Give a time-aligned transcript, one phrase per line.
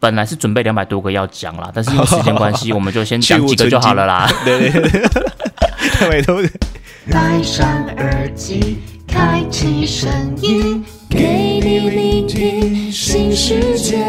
[0.00, 4.28] 本来是准备两百多个要讲啦，但是因为时间关系， 我们就先讲几个就好了啦。
[4.44, 5.02] 对 对对，
[6.00, 6.48] 两百多个。
[7.10, 10.10] 戴上耳机，开启声
[10.40, 14.04] 音，给你聆听新世界。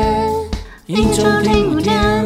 [0.86, 2.26] 一周听五天，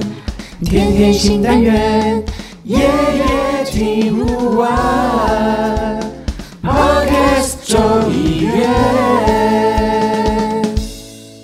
[0.63, 2.23] 天天新单元，
[2.63, 6.00] 夜夜听不完。
[6.63, 7.79] Podcast 周
[8.11, 8.34] 一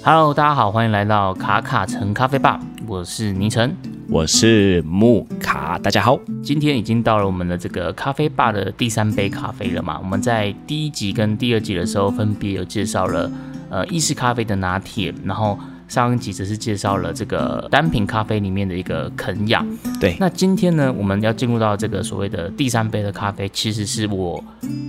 [0.04, 3.77] Hello，大家好，欢迎来到卡卡城咖啡吧，我是倪晨。
[4.10, 6.19] 我是木卡，大家好。
[6.43, 10.00] 今天已经到了我们的这个咖啡吧的第三杯咖啡了嘛？
[10.01, 13.29] 我们在第一集跟第二集的时候分别有介绍了
[13.69, 15.57] 呃意式咖啡的拿铁，然后
[15.91, 19.61] 上一集只是介绍了这个单品咖啡里面的一个肯亚。
[19.99, 24.41] 对，那今天呢，我们要进入到这个所谓的第三杯的咖啡，其实是我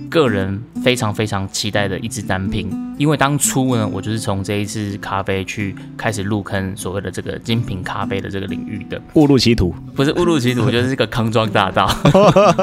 [0.09, 9.01] 个人非常非常期待的一支单品，因为当初呢，我就是从这一支咖啡去开始入坑所谓的这个精品咖啡的这个领域的。
[9.15, 9.75] 误入歧途。
[9.93, 11.85] 不是误入歧途，就是个康庄大道，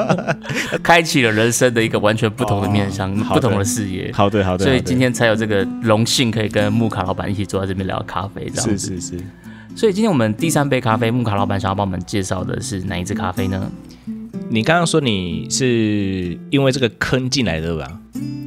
[0.81, 4.11] 开启了人生的一个完全不同的面向、哦不同的视野。
[4.11, 4.65] 好的，好的。
[4.65, 8.77] 所以今天才有这个荣幸，可以跟木卡老板一起坐在这边聊咖啡，这样子。
[8.77, 9.23] 是是是，
[9.75, 13.71] 所以今天我们第三杯咖啡，木卡老板想要帮我们介绍的是哪一支咖啡呢？
[14.49, 17.99] 你刚刚说你是因为这个坑进来的对吧？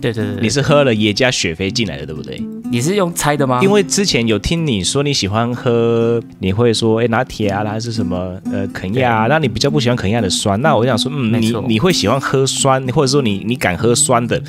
[0.03, 2.43] 对对对，你是喝了耶加雪菲进来的对不对？
[2.71, 3.61] 你是用猜的吗？
[3.63, 14.43] 因为之前有听你说你喜欢喝，你会说哎拿铁啊，还是什么呃肯亚啊，那你比较不喜欢肯亚的酸，那我就想说，嗯，你你会喜欢喝酸，或者说你你敢喝酸的，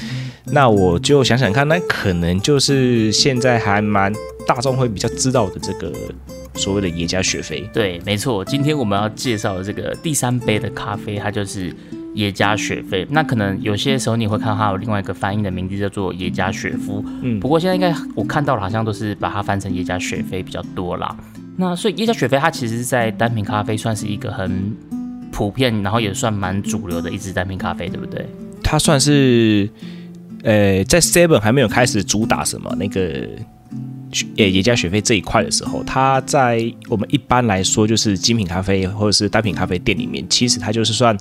[0.47, 4.11] 那我就想想看，那可能就是现在还蛮
[4.46, 5.92] 大众会比较知道的这个
[6.54, 7.68] 所谓的耶加雪菲。
[7.74, 8.44] 对，没错。
[8.46, 11.74] 今天我们要介绍的这个第三杯的咖啡，它就是
[12.14, 13.06] 耶加雪菲。
[13.10, 17.04] 那可能有些时候你会看到它有另外一个翻译的名字叫做耶加雪夫。
[17.22, 21.16] 嗯不过现在应该我看到了，好像都是把它翻成耶加雪菲比较多啦。
[21.58, 24.76] 那所以耶加雪菲它其实在单品咖啡算是一个很
[25.32, 28.26] 普遍，然后也算蛮主流的一支单品咖啡，对不对？
[28.64, 29.70] 它算是
[30.44, 33.28] 呃在 Seven 还没有开始主打什么那个。
[34.37, 41.17] 呃，耶加学费这一块的时候，它在我们一般来说就是精品咖啡或者是单品咖啡店里面，其实它就是算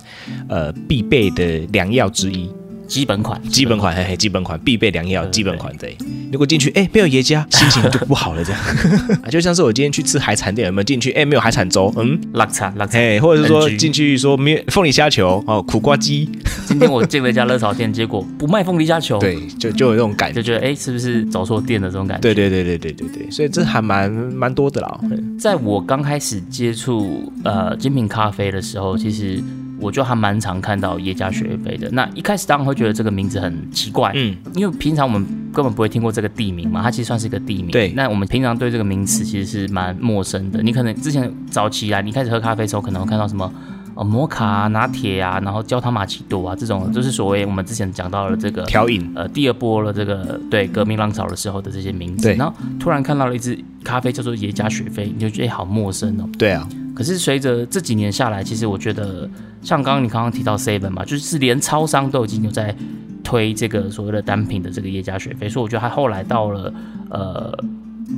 [0.47, 2.49] 呃必备的良药之一，
[2.87, 5.97] 基本款，基本款，嘿嘿，基本款必备良药，基本款对。
[6.31, 8.61] 如果进去哎没有耶家， 心情就不好了，这样
[9.23, 12.97] 啊就像是我今天去吃海产店，有没有进去哎没有海产粥，嗯，拉茶拉茶。
[12.97, 16.29] 哎，或者是说进去说没有凤梨虾球哦，苦瓜鸡，
[16.65, 20.45] 今天我进了一家热炒店，结果不卖凤梨虾球，，对，就就有这种感觉就。
[20.45, 22.21] 觉得哎、是不是走错店的这种感觉？
[22.21, 24.99] 对对对对对对对，所以这还蛮蛮多的啦。
[25.03, 29.43] 嗯在我刚开始接触呃精品咖啡的时候，其实
[29.79, 31.89] 我就还蛮常看到耶加雪菲的。
[31.91, 37.71] 那一开始当然会觉得这个名字很奇怪，嗯，因为平常我们根本不会听过这个地名嘛，它其实算是一个地名。
[37.71, 40.61] 对那我们平常对这个名词其实是蛮陌生的。
[40.61, 43.51] 你可能之前早期啊，你开始喝咖啡的时候，可能会看到什么。
[43.95, 56.29] 呃，摩卡啊、拿铁啊，然后焦糖玛奇朵啊，这种就是所谓我们之前讲到了这个调饮，呃第二波了这个对革命浪潮的时候的这些名字，对然后突然看到了一支咖啡叫做耶加雪菲，你就觉得、哎好陌生哦。
[56.37, 59.29] 对啊，可是随着这几年下来，其实我觉得
[59.61, 62.75] 像刚刚你刚刚提到 Seven 嘛，就是连超商都已经有在
[63.23, 66.73] 推这个所谓的单品的这个耶加雪菲，所以我觉得它后来到了
[67.09, 67.57] 呃。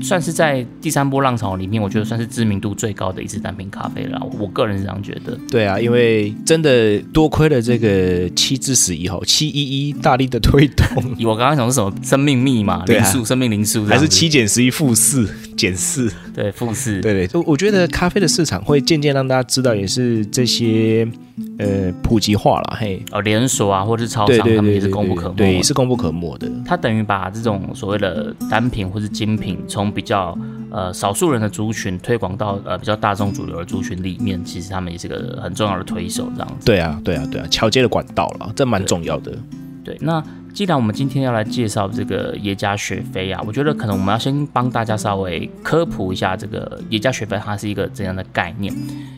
[0.01, 4.21] 算是在第三波浪潮里面，我觉得算是知名度最高的一支单品咖啡了。
[4.39, 5.37] 我个人是这样觉得。
[5.49, 15.27] 对啊，因为真的多亏了这个七至十一号七一一大力的推动，以我刚刚讲的是什么生命密码、啊零数、生命零数还是七减十一负四
[15.57, 21.05] 减四，对负四，对对，就我觉得咖啡的市场会渐渐让大家知道，也是这些
[21.57, 25.35] 呃普及化了，嘿，哦连锁啊，或者是超商，他们也是功不可没。
[25.35, 30.37] 对，也是功不可没的，它等于把这种所谓的单品或是精品，从比较
[30.69, 36.65] 呃少数人的族群推广到呃比较大众主流的族群里面，其实他们也是个很重要的推手，这样子。
[36.65, 39.35] 对啊，对啊，对啊，桥接的管道了，这蛮重要的。
[39.87, 40.21] 对，那
[40.53, 48.73] 既然我们今天要来介绍这个耶加雪菲啊，我觉得可能我们要先帮大家稍微科普一下这个耶加雪菲它是一个怎样的概念。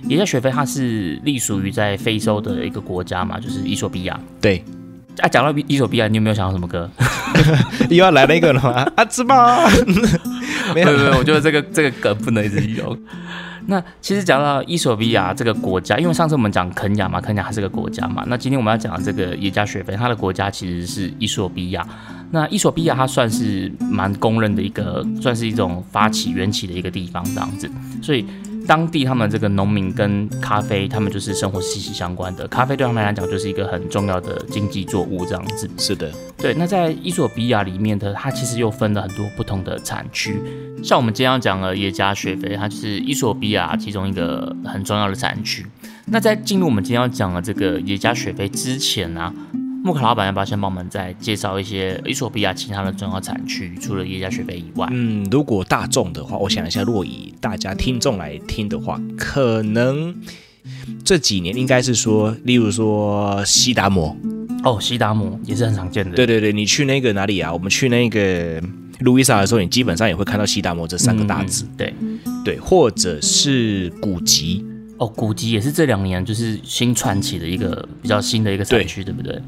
[0.10, 4.20] 耶加雪菲它是隶属于在非洲的一个国家嘛，就是伊索比亚。
[4.40, 4.64] 对，
[5.18, 6.88] 啊，讲到伊索比亚，你有没有想到什么歌？
[7.90, 8.88] 又要来那个了吗？
[8.96, 9.68] 啊，芝麻，
[10.76, 12.96] 没有没有没有，我觉得这个这个梗不能一直用。
[13.70, 18.24] 那其实讲到伊索比亚这个国家，因为上次我们讲肯亚嘛，肯亚它是个国家嘛。
[18.28, 21.88] 那今天我们要讲的这个耶加雪菲，它的国家其实是伊索比亚。
[22.32, 27.70] 那伊索比亚它算是蛮公认的一个，算是一种发起缘起的一个地方这样子。
[28.02, 28.26] 所以
[28.70, 32.48] 当地他们这个农民跟咖啡，他们就是生活息息相关的。
[32.50, 35.68] 咖啡对他们来讲就是一个很重要的经济作物，这样子。
[35.80, 36.54] 是的，对。
[36.54, 40.40] 那在伊索比亚里面的，它其实又分了很多不同的产区。
[40.84, 45.66] 像我们今天要讲的耶加雪菲，它就是伊索比亚其中一个很重要的产区。
[46.06, 49.34] 那在进入我们今天要讲的这个耶加雪菲之前呢？
[49.90, 53.76] 木卡老板要不要先帮我们再介绍一些伊索比亚其他的重要产区？
[53.82, 60.16] 除了耶加雪菲以外，嗯，如果大众的话，我想一下，如果以大家听众来听的话，可能
[61.04, 64.16] 这几年应该是说，例如说西达摩，
[64.64, 66.16] 哦，西达摩也是很常见的。
[66.16, 67.52] 对对对，你去那个哪里啊？
[67.52, 68.62] 我们去那个
[69.00, 71.68] 路易莎的时候，你基本上也会看到西达摩这三个大字。
[71.76, 71.92] 对
[72.46, 74.64] 对，或者是古吉。
[75.00, 79.42] 哦，古籍也是这两年就是新传起的一个比较新的一个产区，对不对？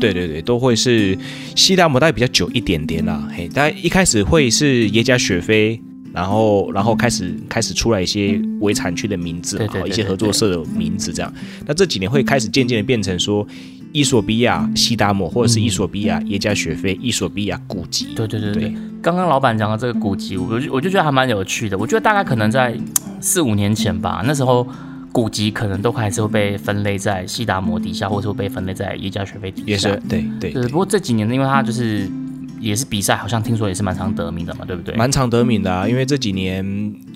[0.00, 1.16] 对对对，都会是
[1.54, 3.28] 西达摩大概比较久一点点啦。
[3.34, 5.80] 嘿，大概一开始会是耶加雪菲，
[6.12, 11.32] 然后然后开始开始出来一些围产区的名字，好一些合作社的名字这样。
[11.66, 13.46] 那这几年会开始渐渐的变成说
[13.92, 18.08] 伊索比亚西达摩，或者是伊索比亚耶加雪菲，伊索比亚古籍。
[18.14, 21.78] 对对对对，刚刚老板讲的这个古籍，我我就觉得还蛮有趣的。
[21.78, 22.78] 我觉得大概可能在
[23.20, 24.66] 四五年前吧，那时候。
[25.12, 29.66] 古籍可能都还是会被分类在西达摩底下，或者会被分类在耶加雪菲底下。
[29.66, 30.50] 也是，对对。
[30.50, 32.06] 对，不过这几年呢，因为他就是
[32.60, 34.94] 也是比赛，好像听说也是蛮常得名的嘛，对不对？
[34.94, 36.62] 蛮常得名的啊，因为这几年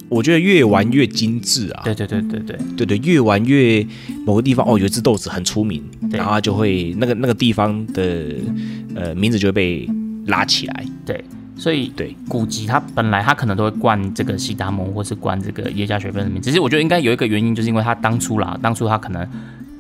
[0.08, 1.82] 我觉得越玩越精致啊。
[1.84, 3.86] 对对对对对对对，越玩越
[4.24, 8.34] 某个地方哦，有一只豆子很出名，然后就会那个那个地方的
[8.94, 9.86] 呃名字就会被
[10.24, 10.86] 拉起来。
[11.04, 11.22] 对。
[11.60, 16.40] 所以，对古籍它本来它可能都会冠这个西达蒙，或是冠这个耶加雪菲的名。
[16.40, 19.28] 只是我觉得应该有一个原因，就是因为它当初啦，当初它可能。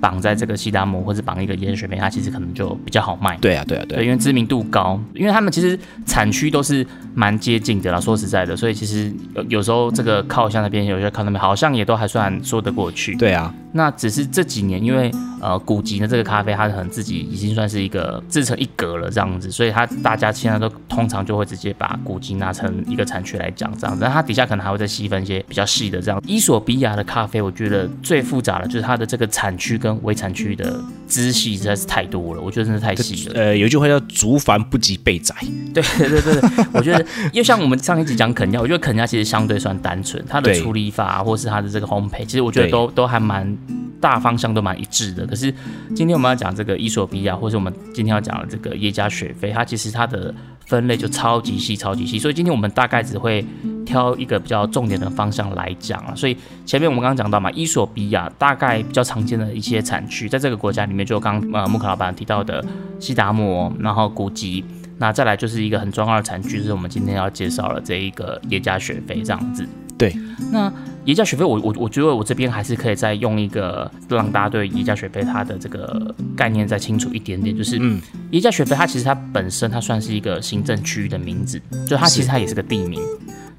[0.02, 3.36] 绑在这个西达摩或是绑一个盐水杯，它其实可能就比较好卖。
[3.36, 8.00] 对啊，对啊，对，因为知名度高，因为他们其实产区都是蛮接近的啦。
[8.00, 13.14] 说实在的，所以其实有有时候这个靠向那边，有些靠那边，好像也都还算说得过去。
[13.16, 24.04] 对啊，那只是这几年，因为呃古籍的这个咖啡，它可能自己已经算是一个自成一格了这样子，所以它大家现在都通常就会直接把古籍拿成一个产区来讲这样子。
[24.04, 26.22] 它底下可能还会再细分一些比较细的这样。
[26.26, 30.80] 伊索比亚的咖啡，我觉得最复杂的就是它的这个产区跟微产区的。
[31.10, 33.34] 支系实在是太多了，我觉得真的太细了。
[33.34, 35.34] 呃，有一句话叫“竹繁不及备载”。
[35.74, 43.58] 对对对对，我觉得，因为像我们上一集讲肯尼亚，我觉得肯尼亚其实相对算单纯，它的处理法或是它的这个烘焙，其实我觉得都都还蛮
[44.00, 45.26] 大方向都蛮一致的。
[45.30, 45.54] 可是
[45.94, 50.34] 今天我们要讲这个伊索比亚，或是我们今天要讲的这个耶加雪菲，它其实它的
[50.66, 52.18] 分类就超级细、超级细。
[52.18, 53.44] 所以今天我们大概只会
[53.86, 56.12] 挑一个比较重点的方向来讲啊。
[56.14, 56.36] 所以
[56.66, 62.64] 前面我们刚刚讲到嘛，伊索比亚大概比较常见的一些产区，在这个国家里面，就刚呃木克老板提到的
[62.98, 64.64] 西达摩，然后古吉，
[64.98, 69.66] 那再来就是一个很重要的产区，就是我们今天要介绍的这一个耶加雪菲这样子。
[70.00, 70.16] 对，
[70.50, 70.72] 那
[71.04, 78.00] 宜家学费，我我我觉得我这边还是可以再用一个让大家对宜家学费它的这个概念再清楚一点点，就是嗯，
[78.30, 83.00] 耶加雪菲它其实它本身它算是一个行政区域的名字，就它其实它也是个地名，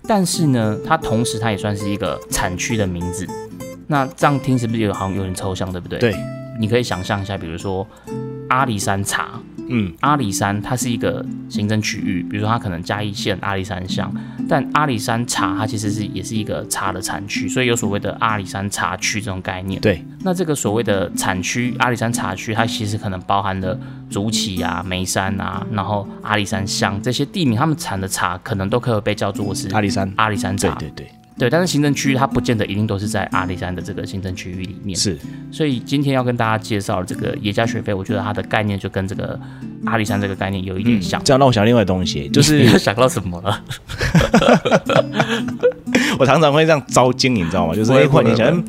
[0.07, 3.27] 但是呢，它同时它也算是一个产区的名字。
[3.88, 5.99] 那这样听是不是有好像有点抽象，对不对？
[5.99, 6.15] 对。
[6.59, 7.88] 你可以想象一下，比如说
[8.51, 9.39] 阿里山茶，
[9.69, 14.13] 嗯，阿里山它是一个行政区域，比如说它可能嘉义县阿里山乡，
[14.48, 19.80] 但阿里山茶它其实是也是一个茶的产区，所以有所谓的阿里山茶区这种概念。
[19.80, 30.75] 对，那这个所谓的产区阿里山茶区，它其实可能包含了竹崎啊、眉山啊，然后阿里山乡这些地名，他们产的茶可能都可以被叫做是阿里山阿里山茶。
[30.75, 31.20] 对对对。
[31.41, 34.95] 对，但是行政区域它不见得一定都是在阿里山的这个行政区域里面。
[34.95, 35.17] 是，
[35.51, 39.39] 所以今天要跟大家介绍这个野加雪菲，我觉得它的概念就跟这个
[39.83, 41.19] 阿里山这个概念有一点像。
[41.24, 43.63] 这样让我想另外东西， 就是想到什么了？
[46.19, 47.74] 我常常会这样招精，你知道吗？
[47.74, 48.63] 就是哎，你想，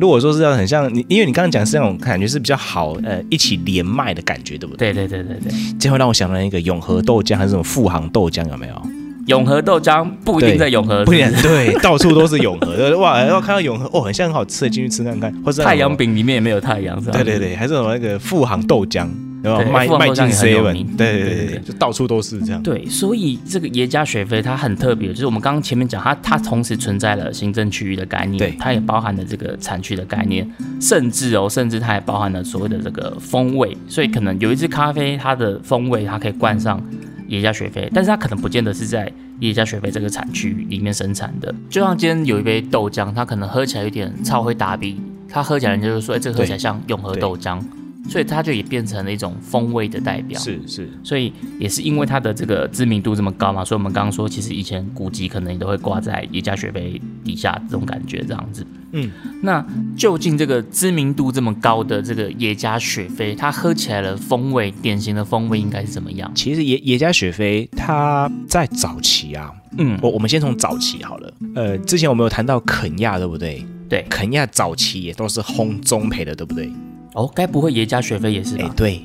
[0.00, 4.92] 如果说是要很像你，因为你刚刚讲是那种感觉是比较好，呃，一起连麦的感觉，对不对？
[4.92, 5.52] 对对对对对。
[5.78, 8.82] 这会让我想到一个永和豆浆还是什么富航豆浆，有没有？
[9.28, 12.96] 永和豆浆不一定在永和，不一定对， 到处都是永和的。
[12.98, 15.32] 哇，要看到永和哦，很像很好吃的，进去吃看看。
[15.44, 17.12] 或者太阳饼里面也没有太阳，是吧？
[17.12, 19.06] 对对对，还是什么那个富航豆浆，
[19.42, 19.62] 对吧？
[19.70, 22.62] 卖卖进 seven，对对对对，就到处都是这样。
[22.62, 33.76] 对，所以这个耶加雪菲它很特别，就是我们刚刚前面讲，它它同时存在了行政区域的概念，对，它也包含了这个产区的概念，甚至哦，甚至它也包含了所谓的这个风味。
[33.86, 36.82] 所以可能有一支咖啡，它的风味它可以冠上
[37.28, 39.10] 耶加雪菲，但是它可能不见得是在。
[39.40, 47.62] 耶加雪菲这个产区里面生产的，就像今天有一杯豆浆，它可能喝起来有点超会打鼻，它喝起来人就是说，哎，这个喝起来像永和豆浆。
[48.08, 50.40] 所以它就也变成了一种风味的代表。
[50.40, 58.66] 是是，所以也是因为它的这个知名度这么高嘛，所以我们刚刚说，其实以前古籍可能也都会挂在耶加雪菲底下，这种感觉这样子。
[58.92, 59.10] 嗯，
[59.42, 66.30] 那究竟这个知名度这么高的这个野加雪菲，它喝起来的风味，典型的风味应该是怎么样？
[66.34, 71.30] 其实野野加雪菲它在早期啊，嗯，我我们先从早期好了。
[71.54, 73.62] 呃，之前我们有谈到肯亚，对不对？
[73.90, 76.70] 对，肯亚早期也都是烘中培的，对不对？
[77.18, 79.02] 哦，该不会耶加雪菲也是哎吧？，对，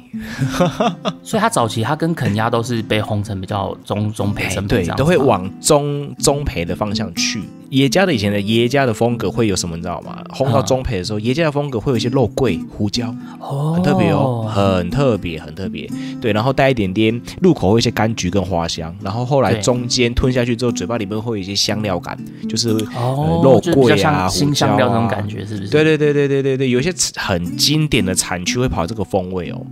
[1.23, 7.41] 所以他早期他跟肯亚都是被轰成比较中中培哎生对都会往中中培的方向去。
[7.73, 9.75] 耶加的以前的耶加的风格会有什么？
[9.75, 10.23] 你知道吗？
[10.29, 15.89] 烘到嗯中培的时候，耶加的风格会有一些肉桂、胡椒，哦，很特别哦，很特别，很特别。
[16.21, 25.69] 对，然后带一点点入口会有一些柑橘跟花香，然后后来中间吞下去之后，嘴巴里面会有一些香料感，就是哦，肉桂啊新香料那种啊感觉，是不是？
[25.69, 29.65] 对对对对对对对，有一些很经典的产区会跑这个风味哦。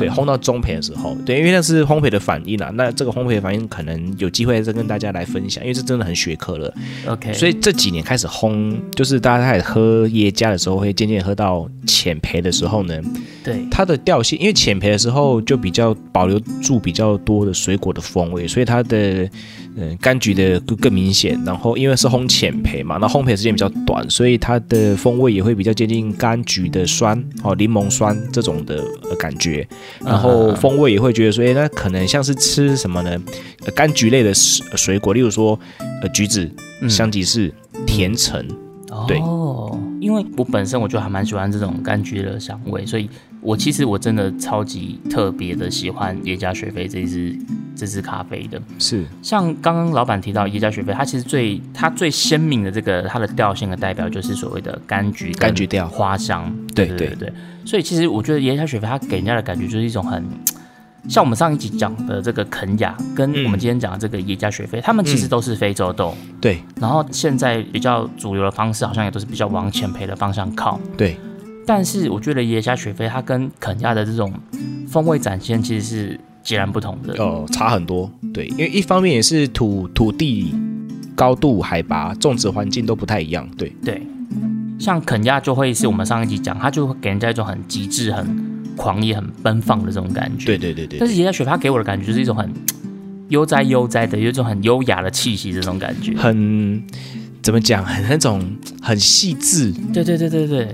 [0.00, 2.70] 对，烘到中培的时候，对，因为那是烘焙的反应啊。
[2.74, 6.72] 那这个烘焙的反应可能有机会再跟大家来分享，因为这真的很学科了。
[7.18, 13.00] ，OK，所以这几年开始烘，就是大家开始喝耶加的时候，会渐渐喝到浅焙的时候呢，
[13.44, 19.28] 对，它的调性，因为浅焙的时候就比较保留住比较多的水果的风味，所以它的
[19.78, 21.40] 嗯、柑橘的更更明显。
[21.46, 29.66] 然后因为是烘浅焙嘛，那烘焙时间比较短，所以它的风味也会比较接近柑橘的酸哦，柠檬酸这种的、呃、感觉。
[30.04, 33.10] 然后风味也会觉得说，哎，那可能像是吃什么呢？
[33.64, 35.58] 呃，柑橘类的水水果，例如说
[36.02, 36.50] 呃橘子、
[36.82, 37.52] 嗯香吉士、
[37.86, 38.44] 甜橙。
[39.06, 43.08] 对哦，因为我本身我就还蛮喜欢这种柑橘的香味，所以
[43.40, 47.38] 我其实我真的超级特别的喜欢耶加雪菲这支
[47.76, 48.60] 这支咖啡的。
[48.78, 56.52] 是像刚刚老板提到耶加雪菲，它其实最它最鲜明的这个它的调性的代表就是所谓的柑橘跟柑橘调花香。
[56.74, 57.32] 对对对对，
[57.64, 60.24] 所以其实我觉得耶加雪菲它给人家的感觉就是一种很。
[61.08, 70.78] 像我们上一集讲的这个肯雅，跟嗯我们今天讲的这个耶加雪菲，它们其实都是非洲豆，对然后现在比较主流的方式，好像也都是比较往浅焙的方向靠。
[70.98, 71.16] 对，
[71.68, 74.32] 但是我觉得耶加雪菲它跟肯亚的这种
[74.88, 77.12] 风味展现其实是截然不同的。
[77.22, 78.10] 哦，差很多。
[78.32, 80.54] 对，因为一方面也是土土地
[81.14, 83.46] 高度、海拔、种植环境都不太一样。
[83.58, 84.00] 对，对，
[84.78, 88.26] 像肯亚就会是我们上一集讲，它就会给人家一种很极致、很
[88.74, 90.46] 狂野、很奔放的这种感觉。
[90.46, 92.50] 对对对对但是耶加雪菲它给我的感觉就是一种很
[93.28, 96.16] 悠哉悠哉的，有一种很优雅的气息，这种感觉。
[96.16, 96.82] 很
[97.42, 98.42] 怎么讲，很那种
[98.80, 100.68] 很细致，对对对对对，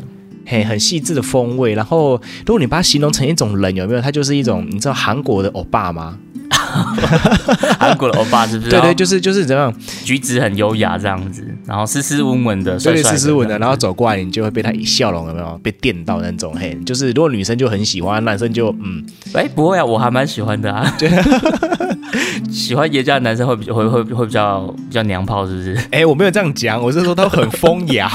[0.47, 1.75] 嘿，很细致的风味。
[1.75, 4.01] 然后，如果你把它形容成一种人，有没有？
[4.01, 6.19] 它就是一种，你知道韩国的欧巴吗？
[7.79, 8.71] 韩国的欧巴是不是？
[8.71, 9.75] 对对，就是就是怎么样？
[10.05, 16.55] 举止很优雅这样子，然后斯斯文文的，对斯斯文的，然后走过来，你就会被他一笑容，有没有被电到那种？
[16.55, 20.95] 嘿，就是如果女生就很喜欢，男生就嗯，哎，不会啊，我还蛮喜欢的啊。
[22.51, 25.77] 喜欢爷家的男生会比会会会比较比较娘炮，是不是？
[25.91, 28.11] 哎，我没有这样讲，我是说他很风雅，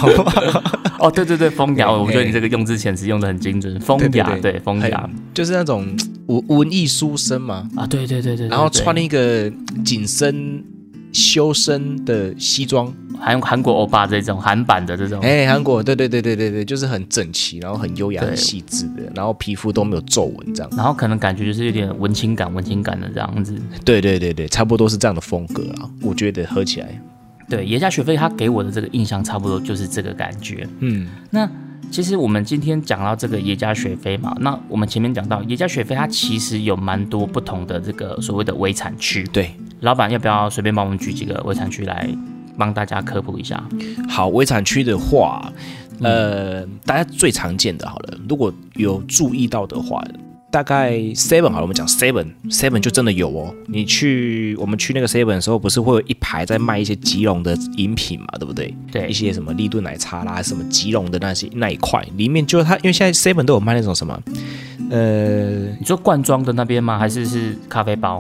[0.99, 5.85] 哦，对对对，风雅，我觉得你这个用字遣词用的很精准，风雅，对对对对风雅就是那种
[6.29, 9.51] 文文艺书生嘛，啊，对对对对，然后穿了一个
[9.83, 10.63] 紧身
[11.11, 20.71] 修身的西装，韩韩国欧巴这种韩版的这种，哎，韩国，对对对对对对，就是很整齐，然后很优雅、很细致的，然后皮肤都没有皱纹，这样。
[20.77, 23.59] 然后可能感觉就是有点文青感、文青感的这样子。
[23.83, 27.01] 对对对对，差不多是这样的风格啊，我觉得合起来，
[27.49, 30.67] 对，耶加雪菲他给我的这个印象差不多就是这个感觉。
[30.81, 31.49] 嗯，那
[31.91, 39.23] 其实我们今天讲到这个耶加雪菲嘛，那我们前面讲到耶加雪菲，它其实有蛮多不同的这个所谓的微产区。
[39.31, 39.51] 对。
[39.81, 42.05] 老板要不要随便帮我们举几个微产区来
[42.57, 43.63] 帮大家科普一下？
[44.09, 45.49] 好，微产区的话，
[46.01, 50.03] 呃，大家最常见的，好了，如果有注意到的话，
[50.51, 53.53] 大概 Seven 好了，我们讲 Seven，Seven 就真的有哦。
[53.67, 58.73] 你去我们去那个 Seven 的时候，不是会有一排在卖一些吉隆的饮品嘛，对不对？
[58.91, 64.19] 对一，些什么立顿奶茶啦，什么吉隆的那些那一块，里面就它，因为现在 Seven 都有卖那种什么，
[64.89, 66.97] 呃，你说罐装的那边吗？
[66.97, 68.19] 还是是咖啡包？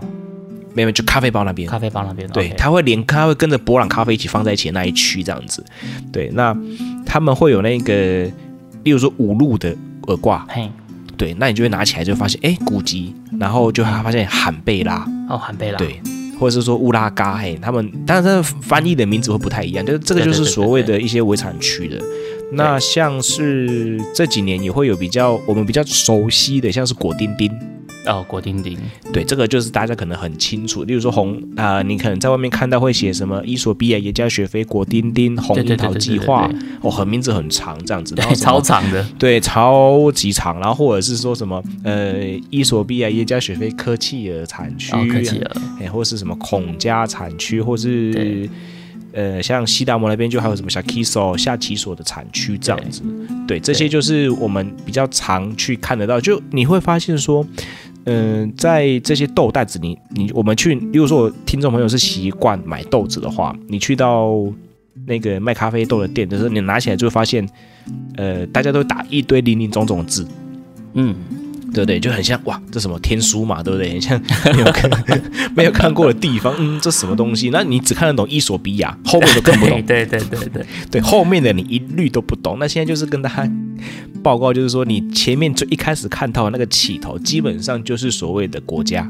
[0.75, 1.67] 没有，就咖啡包那边。
[1.67, 2.29] 咖啡包那边？
[2.29, 5.65] 对它会连它会跟着博朗咖啡一起放在一起的那一区这样子。
[6.11, 6.55] 对，那
[7.07, 8.23] 他们会有那个，
[8.83, 9.75] 例如说五路的
[10.07, 10.69] 耳挂，嘿，
[11.19, 15.77] 对，那你就会拿起来就会发现，哎，古籍，然后就发现罕贝拉，哦，罕贝拉。
[15.77, 16.01] 对，
[16.39, 22.01] 或者是说乌拉嘎，嘿，他们当然它的翻译的名字会不太一样，就是这个就是所谓的一些围产区的。
[22.53, 27.51] 那像是这几年也会有比较我们比较熟悉的，像是果丁丁，
[28.05, 28.77] 哦，果丁丁，
[29.11, 30.85] 对，这个就是大家可能很清楚。
[30.85, 36.49] 例如说红啊、你可能在外面看到会写什么伊索比亚耶加雪菲果丁丁红樱桃计划，
[36.81, 42.15] 哦，很名字很长这样子，超长的，对，超级长，然后或者是说什么呃，
[42.49, 44.95] 伊索比亚耶加雪菲科契尔产区，
[45.79, 48.49] 哎，或是什么孔家产区，或是
[49.11, 53.01] 呃，像西达摩那边就还有什么小 Kiso 下棋所的产区这样子。
[53.45, 57.45] 对，这些就是我们比较常去看得到，就你会发现说。
[58.11, 64.43] 嗯、在这些豆袋子你，你我们去，如果说，听众朋友是习惯买豆子的话，你去到
[65.05, 67.47] 那个卖咖啡豆的店的时候，你拿起来就会发现，
[68.15, 70.27] 呃，大家都打一堆零零总总的字，
[70.93, 71.15] 嗯，
[71.73, 71.99] 对不对？
[71.99, 73.89] 就很像哇，这什么天书嘛，对不对？
[73.91, 74.21] 很像
[74.55, 74.89] 没有看
[75.55, 77.49] 没有看过的地方，嗯，这什么东西？
[77.51, 79.81] 那你只看得懂伊索比亚，后面都更不懂。
[79.87, 82.57] 对对对对对， 对，后面的你一律都不懂。
[82.59, 83.51] 那现在就是跟大家
[84.23, 89.09] 报告，就是说你前面最一开始看到的那个起头，基本上就是所谓的国家。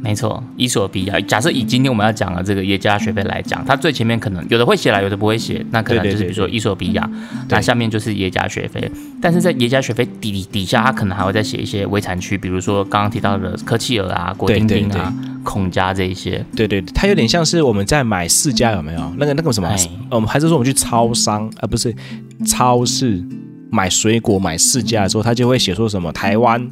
[0.00, 1.20] 没错，伊索比亚。
[1.22, 7.10] 假设以今天我们要讲的这个耶加学费来讲，它最前面可能有的会写啦，有的不会写，那可能就是比如说伊索比亚，
[7.48, 8.90] 那下面就是耶加学费。
[9.20, 15.12] 但是在耶加学费底底下，它可能还会再写一些微产区，比如说刚刚提到的科契尔啊、果丁丁啊、
[15.42, 16.44] 孔加这一些。
[16.54, 19.12] 对对，对它有点像是我们在买世家有没有？
[19.18, 19.68] 那个那个什么
[20.10, 21.92] 我们还是说我们去超商啊，不是
[22.46, 23.20] 超市
[23.70, 26.70] 买水果买世家的时候，它就会写说什么台湾，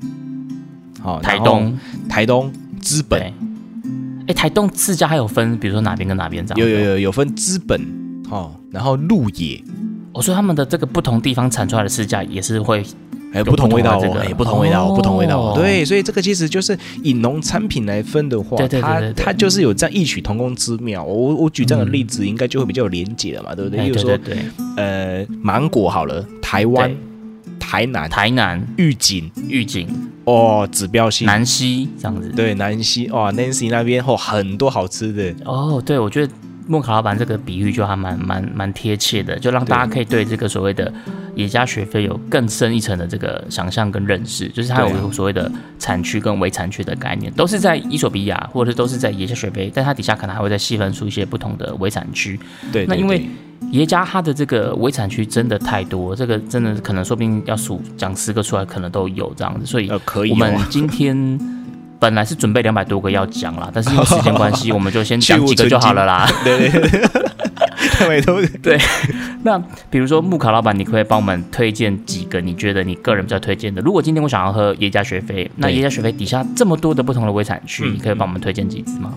[1.02, 1.76] 好、台东，
[2.08, 2.52] 台东
[2.86, 3.32] 资本对。
[4.28, 6.60] 哎，台东自家还有分，比如说哪边跟哪边这样。
[6.60, 6.84] 有有。
[6.90, 7.80] 有有分资本
[8.30, 9.62] 哦，然后鹿野，
[10.12, 12.84] 我说他们的这个不同地方产出来的市价也是会
[13.32, 15.54] 哎，不同味道哦，有不同的这个哎，不同味道，哦不同味道。
[15.54, 21.04] 对，所以这个其实就是以农产品来分的话，它它就是有这样异曲同工之妙。
[21.04, 23.80] 我我举这样的例子，应该就会比较有连结了嘛，对不对？
[23.80, 24.18] 哎例如说
[24.76, 26.98] 呃，芒果好了，台湾对、
[27.68, 29.88] 台南、台南、玉井玉井、
[30.24, 31.26] 哦，指标性。
[31.26, 32.28] 南溪这样子。
[32.28, 35.34] 对南溪哇，Nancy 那边哦，很多好吃的。
[35.44, 36.32] 哦，对，我觉得
[36.68, 40.92] 莫卡老板这个比喻就还蛮蛮蛮贴切的，就让大家可以对这个所谓的
[41.34, 52.38] 野家学费有更深一层的这个想象跟认识，就是它有所谓的产区跟微产区的概念，都是在伊索比亚或者都是在野家学费，但它底下可能还会再细分出一些不同的微产区。
[52.72, 53.28] 对，对那因为对
[53.72, 59.90] 耶加它的这个微产区真的太多，这个真的可能说不定要数讲十个出来，可能都有这样子，所以
[60.30, 61.38] 我们哦，今天
[61.98, 66.28] 本来是准备两百多个要讲啦，但是因为 时间关系，我们就先讲几个就好了啦。
[66.44, 66.68] 对
[68.62, 68.78] 对
[69.42, 69.58] 那
[69.88, 73.80] 比如说木卡老板，你可可以帮我们推荐几个你觉得你个人比较推荐的？
[73.80, 79.14] 如果今天我想要喝耶加雪菲，那对耶加雪菲底下这么多的不同的微产区，嗯你可以帮我们推荐几支吗？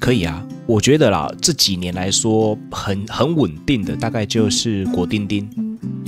[0.00, 0.44] 可以啊。
[0.66, 5.48] 我觉得啦，这几年来说很很稳定的，大概就是果丁丁。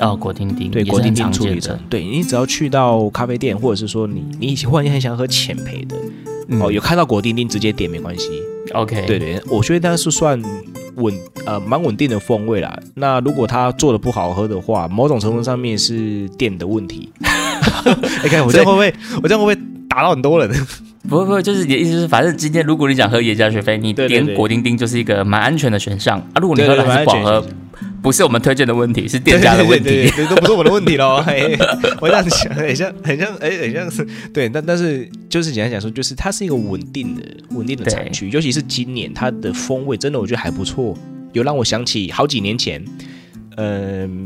[0.01, 1.79] 哦，果丁丁，对，果丁丁处理成。。
[1.91, 5.97] 对你只要去到咖啡店，或者是说你你忽然间很想喝浅焙的，
[6.49, 8.31] 嗯哦，有看到果丁丁直接点没关系。
[8.73, 10.41] OK，对对，我觉得那是算
[10.97, 12.79] 稳呃蛮稳定的风味啦。
[12.95, 17.11] 那如果它做的不好喝的话，某种程度上面是店的问题。
[18.23, 20.67] 你 看我这样会不会我这样会不会打到很多人？
[21.09, 26.41] 不会不会，就是你的意思是，反正今天如果你想喝野加雪菲，你点果丁丁就是一个蛮安全的选项啊。
[26.41, 27.43] 如果你喝的还是
[28.03, 29.85] 不是我们推荐的问题，是店家的问题。
[29.85, 31.21] 对对对对，都不是我的问题喽。
[31.27, 31.59] 嘿
[32.01, 40.97] 我这样想，很像很像哎，很像是对，但但是就是简单讲说，就是它是一个稳定的稳定的产区，尤其是今年它的风味真的我觉得还不错，
[41.33, 42.85] 有让我想起好几年前，
[43.57, 44.25] 嗯、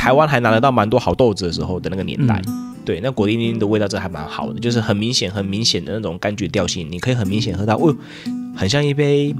[0.00, 2.40] 台湾还拿得到蛮多好豆子的时候的那个年代。
[2.46, 7.94] 嗯对，那果丁丁的味道真的还蛮好的，就是很明显、很明显的那种柑橘调性，你可以很明显喝到，哦，
[8.56, 9.34] 很像一杯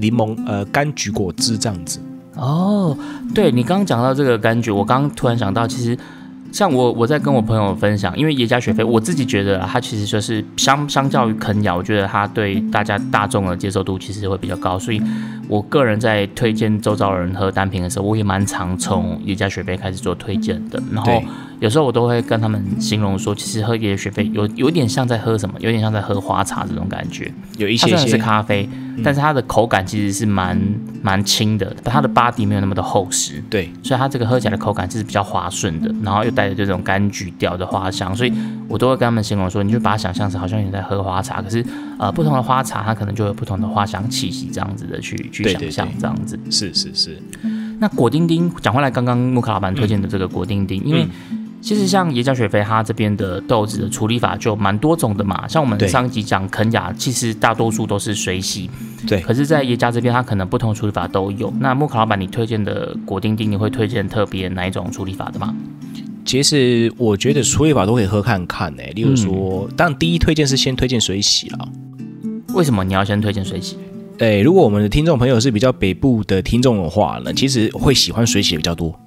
[0.00, 2.00] 柠檬呃柑橘果汁这样子。
[2.34, 2.96] 哦，
[3.34, 5.96] 对你刚刚讲到这个柑橘，我刚刚突然想到，其实
[6.56, 14.98] 像我我在跟我朋友分享，因为野加雪菲，我自己觉得它其实就是相相较于啃咬，我觉得它对大家大众的接受度其实会比较高，所以
[15.48, 21.22] 我个人在推荐周遭人喝单品的时候，我也蛮常从野加雪菲开始做推荐的，然后
[21.60, 27.32] 有时候我都会跟他们形容说，其实喝爷爷雪菲有有点像在喝什么，有点像在喝花茶这种感觉。
[27.56, 28.68] 有一它虽然是咖啡，
[29.02, 30.60] 但是它的口感其实是蛮
[31.02, 33.72] 蛮轻的，它的 body 没有那么的厚实，对。
[33.82, 38.32] 所以它这个喝起来的口感是比较滑顺的，然后又带着这种柑橘调的花香，所以
[38.68, 41.64] 我都会跟他们形容说，你就把它想象成好像你在喝花茶，可是
[41.98, 46.38] 呃不同的花茶它可能就有不同的花香气息这样子的去去想象对这样子。
[46.50, 47.22] 是是是，
[47.78, 51.06] 那果丁丁讲回来，刚刚木卡老板推荐的这个果丁丁，因为
[51.60, 58.70] 其实像耶加雪菲它这边的豆子的处理法就蛮多种的嘛，像我们上一集讲肯雅，其实大多数都是水洗，
[59.06, 61.52] 对可是，在耶加这边它可能不同处理法都有。
[61.58, 65.52] 那木卡老板，你推荐的果丁丁，你会推荐特别哪一种处理法的吗？
[66.26, 71.68] 其实我觉得处理法都可以喝看看呢、例如嗯说，当然第一推荐是先推荐水洗啦。
[72.52, 73.76] 为什么你要先推荐水洗？
[74.18, 78.98] 诶，如果我们的听众朋友是比较北部的听众的话呢，其实会喜欢水洗的比较多。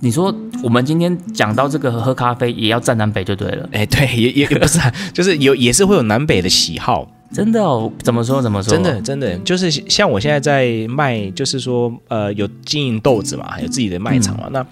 [0.00, 7.06] 你说我们今天讲到这个喝咖啡也要站南北就对了，哎，对，也也也不是、啊，就是有也是会有南北的喜好。
[7.32, 7.92] 真的哦？
[8.02, 8.70] 怎么说怎么说？
[8.70, 14.48] 真的，真的就是像我现在在卖，就是说，呃，有经营豆子嘛，还有自己的卖场嘛。
[14.52, 14.64] 那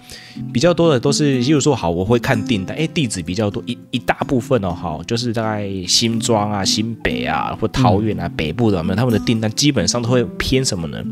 [0.53, 11.03] 比较多的都是，例如说，好，我会看订单，哎，地址比较多，一一大部分哦，好，就是大概新庄啊、新北啊或桃园啊、北部的，有没有他们的订单基本上都会偏什么呢？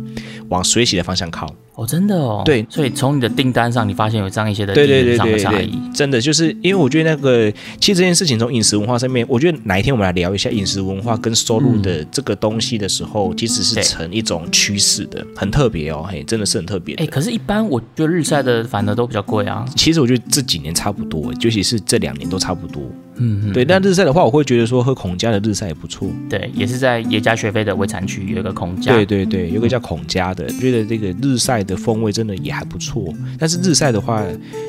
[0.49, 1.53] 往水洗的方向靠。
[1.75, 2.43] 哦，真的哦。
[2.45, 17.03] 对所以从你的订单上，你发现有这样一些的对对对对对差异。，真的就是因为我觉得那个，其实这件事情从饮食文化上面，我觉得哪一天我们来聊一下饮食文化跟收入的这个东西的时候，其实是对成一种趋势的，很特别哦，嘿，真的是很特别的。
[17.03, 19.65] 哎，可是，一般我觉得日晒的反而都比较贵啊。
[19.75, 22.83] 其实我觉得这几年差不多，尤其是这两年都差不多。
[23.17, 26.09] 嗯嗯，对，但日晒的话，我会觉得说喝孔家的日晒也不错。
[26.29, 28.93] 对，也是在耶加学费的微产区有一个孔家。
[28.93, 33.13] 对对对，有个叫孔家的，觉得这个日晒的风味真的也还不错。
[33.37, 34.23] 但是日晒的话，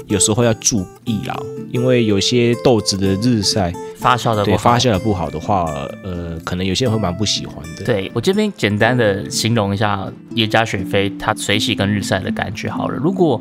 [0.08, 1.34] 有时候要注意啦，
[1.70, 7.84] 因为有些豆子的日晒，发酵的不发酵的不好的话，呃，可能有些人会蛮不喜欢的。
[7.84, 12.96] 对我这边简单的形容一下耶加雪菲它水洗跟日晒的感觉好了。
[12.96, 13.40] 如果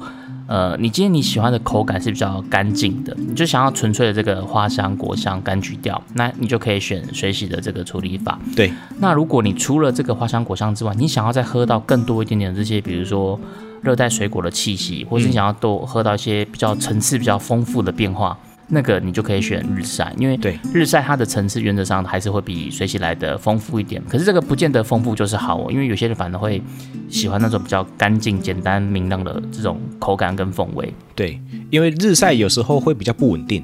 [0.54, 8.38] 呃你今天你喜欢的口感是比较干净的，你就想要纯粹的这个花香、果香、柑橘调，那你就可以选水洗的这个处理法。
[8.56, 13.40] 对，那如果你除了这个花香、果香之外，你想要再喝到更多一点点的这些，比如说
[13.82, 18.38] 热带水果的气息，或是你想要多喝到一些比较层次比较丰富的变化。
[18.68, 24.02] 那个你就可以选日晒，因为对日晒它的层次原则上还是会比水洗来的丰富一点。
[24.10, 26.62] 可是这个不见得丰富就是好哦，因为有些人反而会
[27.10, 30.94] 喜欢那种比较干净、简单、明亮的这种口感跟风味。
[31.14, 33.64] 对，因为日晒有时候会比较不稳定，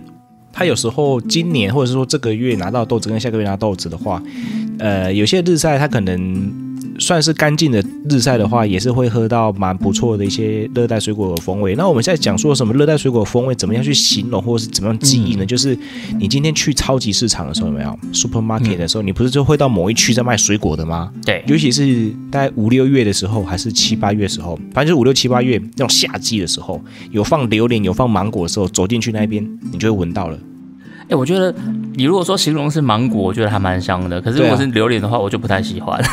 [0.51, 4.21] 它有时候今年或者是说这个月拿到豆子跟下个月拿豆子的话，
[4.79, 6.68] 呃，有些日晒它可能
[6.99, 11.75] 算是干净的日晒的话，也是会喝到蛮不错的一些热带水果的风味。
[11.75, 15.45] 那我们现在讲说什么热带水果风味怎么样去形容，或者是怎么样记忆呢？
[15.45, 15.77] 就是
[16.19, 21.11] 你今天去超级市场的时候，有没有 supermarket 的时候，你不是就会到某一区在卖水果的吗？
[21.25, 26.81] 对，尤其是大概五六月的时候，还是七八月的时候，反正就是五六七八月那种夏季的时候，
[27.11, 30.37] 有放榴莲、有放芒果的时候，走进去那边，你就会闻到了。
[31.09, 31.53] 哎、我觉得
[31.95, 34.21] 你如果说形容是芒果，我觉得还蛮香的。
[34.21, 35.99] 可是如果是榴莲的话，我就不太喜欢。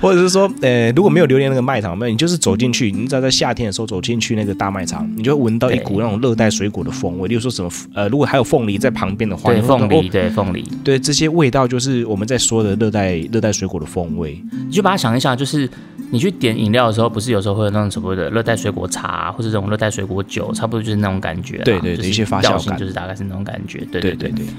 [0.00, 7.28] 或者是说，呃，如果没有榴莲那个卖场，没有，你就是走进去，你知道在夏天的时候走进去那个大卖场，你就会闻到一股那种热带水果的风味。
[7.28, 14.42] 例如说什么，呃，如果还有凤梨在旁边的话，对，凤梨，对凤梨，哦，对，这些味道就是我们在说的热带热带水果的风味。
[14.66, 15.68] 你就把它想一下，就是
[16.10, 21.58] 你去点饮料的时候，不是有时候会有那种什么的热带水果茶，或者这种热带水果酒，差不多就是那种感觉。
[21.58, 23.78] 对对对一些发酵调就是大概是那种感觉。
[23.92, 24.54] 对对对对对。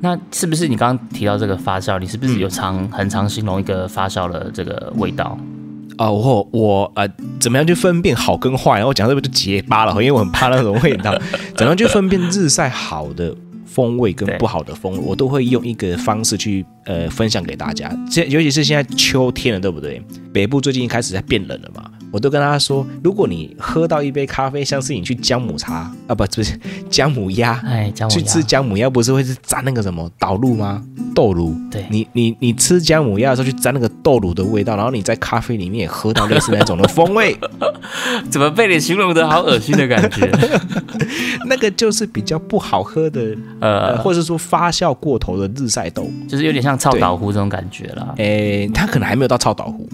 [0.00, 1.98] 那是不是你刚刚提到这个发酵？
[1.98, 5.38] 你是不是有常、很常形容一个发酵的这个味道？
[5.96, 8.74] 哦，我我呃，怎么样去分辨好跟坏？
[8.74, 11.16] 然后我讲这个就结巴了，因为我很怕那种味道。
[11.56, 14.98] 怎么样去分辨日晒好的风味跟不好的风味？
[14.98, 17.88] 我都会用一个方式去呃分享给大家。
[18.10, 20.02] 现尤其是现在秋天了，对不对？
[20.32, 26.56] 北部最近开始在变冷了嘛，我都跟大家说，如果你喝到一杯咖啡，像是你去姜母茶啊，不不是
[26.88, 27.60] 姜母鸭。
[27.66, 30.80] 哎，姜母去，吃姜母鸭不是会是沾那个什么导入吗？
[31.12, 31.52] 豆乳。
[31.72, 37.36] 对你你你吃姜母鸭的时候去沾那个豆乳的味道，然后你在咖啡里面也喝到类似那种的风味，
[38.30, 40.30] 怎么被你形容的好恶心的感觉？
[41.46, 46.08] 那个就是比较不好喝的，呃，呃，或者说发酵过头的日晒豆。
[46.28, 48.14] 就是有点像臭岛糊这种感觉啦。
[48.18, 49.88] 诶，它可能还没有到臭豆腐，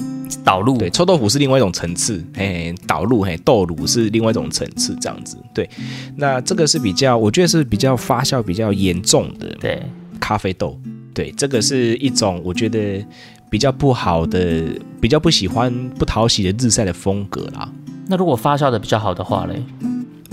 [0.44, 5.68] 导入，对，臭豆腐是另外一种层次，诶，导入嘿豆乳是另外一种层次，这样子，对。
[6.16, 9.82] 那这个是比较，我觉得是比较发酵比较严重的对，
[10.18, 10.78] 咖啡豆，
[11.12, 13.04] 对，这个是一种我觉得
[13.50, 14.64] 比较不好的、
[15.00, 17.70] 比较不喜欢、不讨喜的日晒的风格啦。
[18.06, 19.62] 那如果发酵的比较好的话嘞，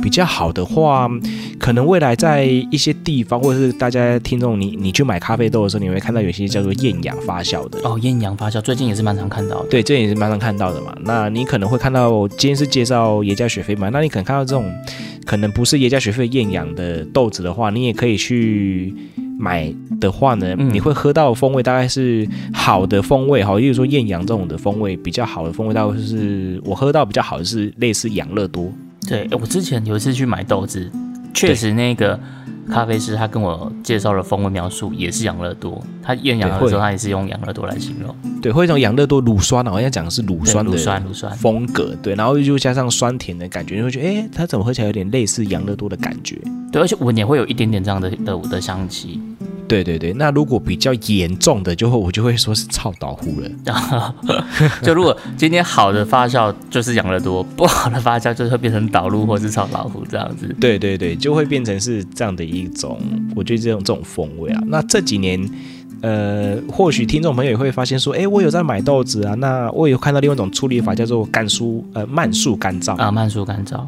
[0.01, 1.09] 比较好的话，
[1.59, 7.79] 可能未来在一些地方，或者是大家听众，你你去买咖啡豆的时候，你会看到有些叫做厌氧发酵的。
[7.83, 9.69] 哦，艳阳发酵最近也是蛮常看到的。
[9.69, 10.95] 对，这也是蛮常看到的嘛。
[11.01, 14.71] 那你可能会看到，今天是介绍耶加雪菲嘛，那你可能看到这种
[15.25, 18.93] 可能不是耶加雪菲厌氧的豆子的话，你也可以去
[19.39, 28.71] 买的话呢，嗯你会喝到的风味大概是好的风味哈，例如说厌氧这种的风味比较好的风味，大概是我喝到比较好的是类似养乐多。
[29.07, 30.91] 对，我之前有一次去买豆子，
[31.33, 32.19] 确实那个
[32.69, 35.81] 咖啡师他跟我介绍了风味描述，也是养乐多。
[36.03, 38.13] 他验养乐的时候，他也是用养乐多来形容。
[38.41, 46.39] 对，会有一种养乐多乳酸啊，好像讲的是乳酸的酸乳酸，风格，对，然后又加上酸甜的感觉，你会觉得，哎，它怎么喝起来有点类似养乐多的感觉？
[46.71, 49.21] 对，而且闻也会有一点点这样的的的香气。
[49.67, 54.13] 对对对，那如果比较严重的，就会我就会说是臭倒糊了。
[54.81, 60.55] 就如果今天好的发酵就是养乐多，不好的发酵就是会变成导入或是炒老虎这样子。
[60.59, 62.97] 对对对，就会变成是这样的一种，
[63.35, 64.61] 我觉得这种这种风味啊。
[64.67, 65.49] 那这几年，
[66.01, 72.95] 呃，或许听众朋友也会发现说，哎，我有在买豆子啊，那我有看到另外一种处理法叫做干酥呃慢速干燥。
[72.95, 73.85] 啊，慢速干燥。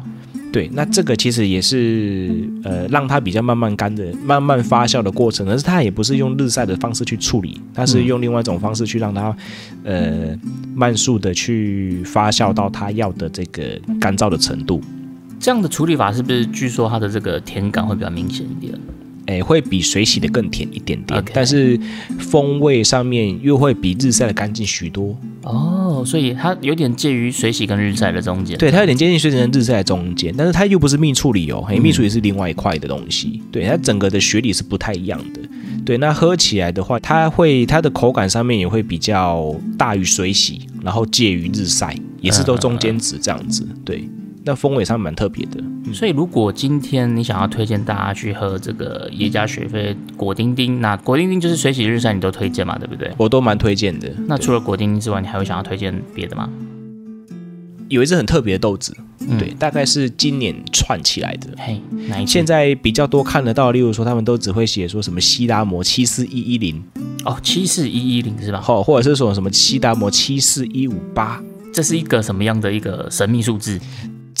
[0.52, 9.36] 对，那这个其实也是呃让它比较慢慢干的、慢慢发酵的过程，但是它也不是用日晒的方式去处理，它是用另外一种方式去让它
[9.84, 10.36] 呃
[10.74, 14.82] 慢速的去发酵到它要的这个干燥的程度。
[15.38, 18.74] 这样的处理法是不是据说它的这个甜感会比较明显一点？
[19.30, 21.78] 诶，会比水洗的更甜一点点但是
[22.18, 25.16] 风味上面又会比日晒的干净许多。
[25.42, 28.58] 哦，所以它有点介于水洗跟日晒的中间。
[28.58, 33.42] 对，它有点接近水洗跟日晒的中间，但是它又不是蜜处理哦，嘿，嗯蜜处理是另外一块的东西。
[33.50, 35.40] 对，它整个的学理是不太一样的。
[35.84, 43.66] 对，那喝起来的话，它会它的口感上面也会比较大于水洗，然后介于日晒，也是都中间值这样子。
[43.84, 44.04] 对，
[44.44, 45.62] 那风味上蛮特别的。
[45.92, 53.10] 所以如果今天你想要推荐大家去喝这个耶加雪菲果丁丁，那果丁丁就是水洗日晒，你都推荐嘛，对不对？
[53.16, 54.10] 我都蛮推荐的。
[54.26, 56.48] 那除了果丁丁之外，你还会想要推荐别的吗？
[57.88, 58.96] 有一支很特别的豆子，
[59.28, 61.48] 嗯对，大概是今年串起来的。
[61.58, 66.80] 嘿，哪一现在比较多看得到，例如说他们都只会写说什么西达摩七四一一零，
[67.24, 68.60] 哦，七四一一零是吧？
[68.60, 73.80] 或或者是说什么西达摩七四一五八这是一个什么样的一个神秘数字？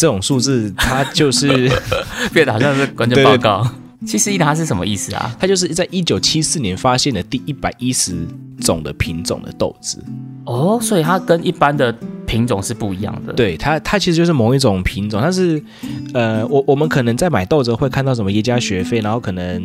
[0.00, 1.70] 这种数字， 它就是
[2.32, 3.70] 变得好像是关键报告。
[4.06, 5.30] 七十一它是什么意思啊？
[5.38, 8.26] 它就是在一九七四年发现的第一百一十
[8.62, 10.02] 种的品种的豆子。
[10.46, 11.94] 哦，所以它跟一般的
[12.30, 15.60] 品种是不一样的。，对它，它其实就是某一种品种，但是
[16.14, 19.60] 呃，我我们可能在买豆子会看到什么耶加学费，然后可能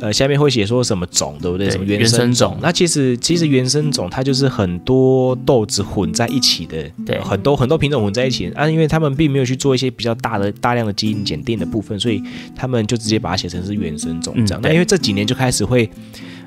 [0.00, 1.68] 呃下面会写说什么种，对不对？
[1.68, 2.58] 对什么原原生种？
[2.60, 12.20] 那其实其实原生种它就是很多豆子混在一起的，对很多很多品种混在一起啊，因为他们并没有去做一些比较大的大量的基因检定的部分，所以
[12.56, 14.60] 他们就直接把它写成是原生种这样。
[14.60, 15.88] 那因为这几年就开始会。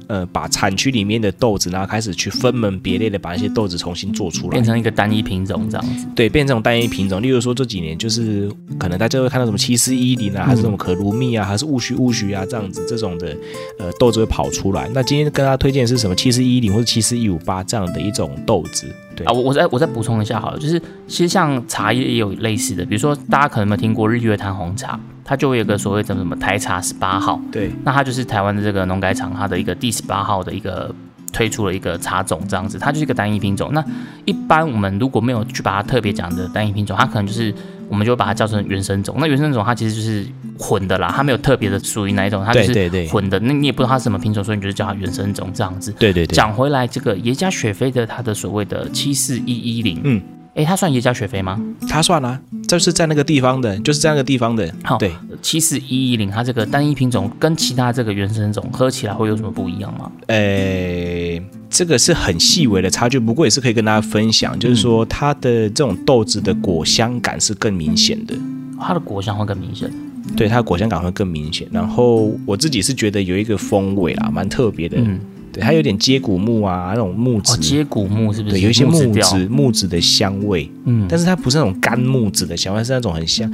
[0.07, 6.07] 呃，把产区里面的豆子，然后开始去分门别类的把那些豆子重新做出来变，成一个单一品种这样子。
[6.15, 7.21] 对，变成这种单一品种。
[7.21, 13.35] 例如说这几年就是可能大家会看到什么七四一零啊，还是什么可鲁蜜啊，还是戊戌戊戌啊这样子这种的
[13.79, 14.89] 呃豆子会跑出来。
[14.93, 18.87] 那今天跟大家推荐的是什么七四一零或者七四一五八这样的一种豆子。
[19.15, 30.93] 对啊，我我再我再补充一下好了，就是其实像茶叶也有类似的，比如说大家可能有没有听过日月潭红茶，它就会有一个所谓的什么台茶十八号，对那它就是台湾的这个农改场它的一个第十八号的一个
[31.31, 33.71] 推出了一个茶种这样子，它就是一个单一品种。
[33.73, 33.83] 那
[34.25, 37.53] 一般我们如果没有去把它特别讲的单一品种，它可能就是
[37.89, 39.15] 我们就会把它叫成原生种。
[39.19, 40.25] 那原生种它其实就是
[40.57, 43.39] 混的啦，它没有特别的属于哪一种，它就是混的。
[43.39, 45.91] 那你也不知道它是什么品种，所以你就叫它原生种这样子。
[45.93, 50.21] 对对对，讲回来，这个耶加雪菲的它的所谓的七四一一零，嗯，
[50.55, 51.61] 诶，它算耶加雪菲吗？
[51.87, 54.73] 它算啊，就是在那个地方的，就是在那个地方的。
[54.83, 60.09] 好对，七四一一零，它这个单一品种跟其他这个原生种喝起来会有什么不一样吗？
[60.27, 61.37] 呃，
[61.69, 68.33] 这个是很细微的差距，不过也是可以跟大家分享，就是说它的这种豆子的果香感是更明显的。
[68.79, 69.91] 它的果香会更明显。
[70.37, 74.97] 对它的果香感会更明显，然后我自己是觉得有一个风味啦，蛮特别的。
[74.97, 75.19] 嗯，
[75.55, 78.55] 对，它有点接骨木啊，那种木质，哦，接骨木是不是？
[78.55, 83.49] 对，有一些木调质木质的香味，嗯，但是它不是那种干木质的香味，是那种很香，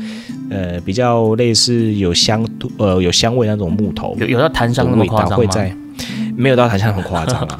[0.49, 2.43] 呃，比较类似有香
[2.77, 5.35] 呃有香味那种木头有有到檀香那么夸张吗？
[5.35, 5.75] 道会在，
[6.35, 7.59] 没有到檀香很夸张啊。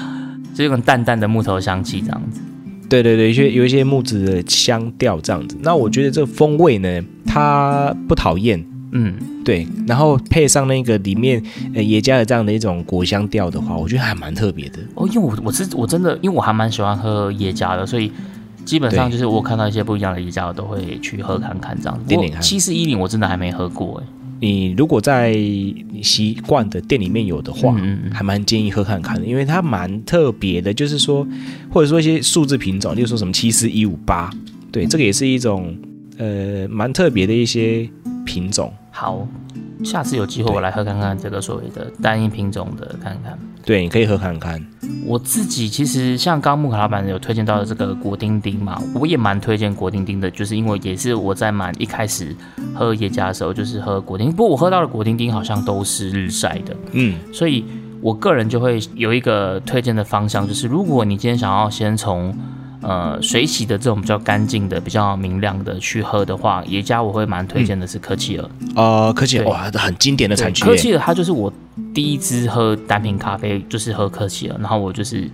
[0.54, 2.40] 就有种淡淡的木头香气这样子。
[2.88, 5.56] 对对对，有一些有一些木质的香调这样子。
[5.62, 8.62] 那我觉得这个风味呢，它不讨厌，
[8.94, 11.42] 嗯，对，然后配上那个里面
[11.74, 14.78] 呃也加了这样的一种果香调的话，我觉得还蛮特别的。
[14.94, 18.12] 哦，因为我我是我真的，因为我还蛮喜欢喝野加的，所以
[18.64, 22.40] 基本上就是我看到一些不一样的耶加，我都会去喝看看这样子。
[22.40, 24.06] 七四一零我真的还没喝过哎。
[24.40, 31.26] 你如果在你习惯的店里面有的话，嗯嗯嗯还蛮建议喝看看的，因为它蛮特别的，就是说
[31.70, 34.30] 或者说一些数字品种，例如说什么七四一五八，
[34.70, 35.74] 对，这个也是一种
[36.18, 37.88] 呃蛮特别的一些
[38.26, 38.70] 品种。
[38.94, 39.26] 好，
[39.82, 43.36] 下次有机会我来喝看看这个所谓的单一品种的看看。
[43.64, 44.64] 对，你可以喝看看。
[45.06, 52.36] 我自己其实像刚木卡老板有推荐到的这个果丁丁嘛，我也蛮推荐果丁丁的，就是因为也是我在蛮一开始
[52.74, 57.64] 喝耶加的时候就是喝果丁，不过我喝到的果丁丁好像都是日晒的，嗯，所以
[58.00, 62.36] 我个人就会有一个推荐的方向，就是如果你今天想要先从
[62.82, 68.50] 呃水洗的这种比较干净的、比较明亮的去喝的话，耶加我会蛮推荐的是科契尔。
[68.76, 70.64] 呃，科技尔哇，很经典的产区。
[70.64, 71.52] 科契尔它就是我
[71.94, 75.30] 第一支喝单品咖啡，就是喝科契尔，然后我就是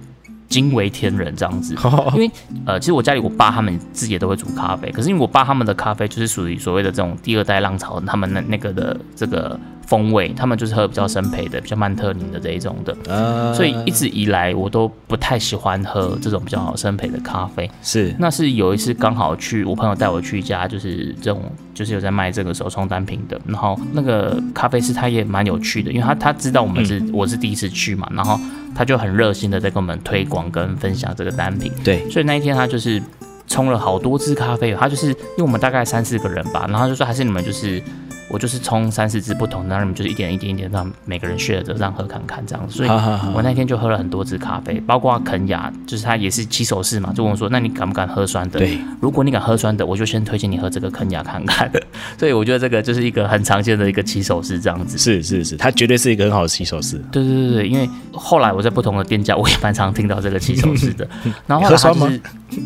[0.49, 1.75] 惊为天人这样子。
[2.15, 2.31] 因为
[2.65, 17.69] 呃，其实我家里我爸他们自己也都会煮咖啡，可是因为我爸他们的咖啡就是属于所谓的这种第二代浪潮，他们那那个的这个风味，他们就是喝比较生培的、比较曼特宁的这一种的，呃所以一直以来我都不太喜欢喝这种比较好生培的咖啡。
[17.83, 18.15] 是。
[18.19, 28.39] 那是有一次刚好去我朋友带我去一家，就是这种就是有在卖这个手冲单品的，然后那个咖啡师他也蛮有趣的，因为他他知道我们是、我是第一次去嘛，然后
[28.75, 33.03] 他就很热心的在跟我们推广跟分享这个单品，对，所以那一天他就是
[33.47, 37.83] 冲了好多支咖啡，他就是因为我们大概三四个人吧，然后就说还是你们就是。
[38.31, 42.75] 我就是冲三四支不同的，然后你们就是一点一点一点让每个人 share 着，让喝看看这样子。
[42.77, 42.89] 所以
[43.35, 51.71] 我那天就喝了很多支咖啡，包括肯雅，就是他也是起手式嘛，就问我说：“那你敢不敢喝酸的？”对，如果你敢喝酸的，我就先推荐你喝这个肯雅看看。
[52.19, 54.99] 所以我觉得这个就是一个很常见的一个起手式这样子。
[54.99, 56.99] 是是是，它绝对是一个很好的起手式。
[57.11, 61.09] 对对对对，因为后来我在不同的店家，我也蛮常听到这个起手式的。
[61.47, 62.21] 然后喝酸吗就是，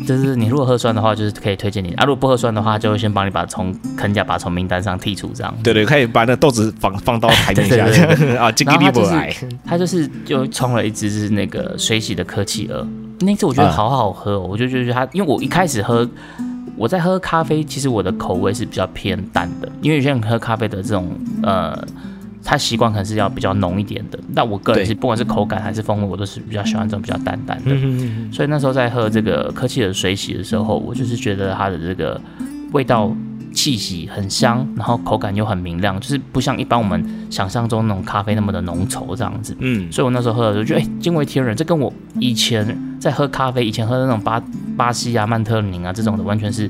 [0.07, 5.53] 就是你如果喝酸的话，就是可以推荐你；啊，如果不喝酸的话，就会先帮你把从肯雅把从名单上剔除这样。
[5.63, 7.85] 对对，可以把那豆子放放到台面下
[8.39, 9.33] 啊，就是你不来。
[9.65, 12.85] 他就是就冲了一只是那个水洗的科契尔，
[13.19, 16.07] 那次我觉得啊好好喝、哦，我就觉得它，因为我一开始喝。
[16.75, 21.07] 我在喝咖啡，其实我的口味是比较偏淡的，因为有些人喝咖啡的这种
[21.43, 21.77] 呃，
[22.43, 24.19] 他习惯可能是要比较浓一点的。
[24.33, 27.71] 那我个人是不管是口感还是风味，我都是比较喜欢这种比较淡淡的。
[27.71, 32.19] 嗯所以那时候在喝这个科契尔水洗的时候，我就是觉得它的这个
[32.71, 33.15] 味道
[33.53, 39.55] 气息很香，然后口感又很明亮，就是不像一般我们想象中那种咖啡那么的浓稠这样子。
[39.59, 41.55] 嗯，所以我那时候喝的时候觉得，哎、惊为天人。
[41.55, 44.41] 这跟我以前在喝咖啡，以前喝的那种巴
[44.75, 46.69] 巴西啊、曼特宁啊这种的，完全是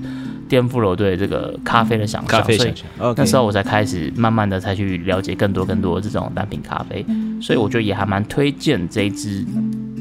[0.53, 2.29] 颠覆了我对这个咖啡的想象。
[2.43, 3.15] 所以咖啡想象。
[3.17, 7.03] 那时候我才开始慢慢的才去了解更多更多这种单品咖啡，
[7.41, 9.43] 所以我觉得也还蛮推荐这一支。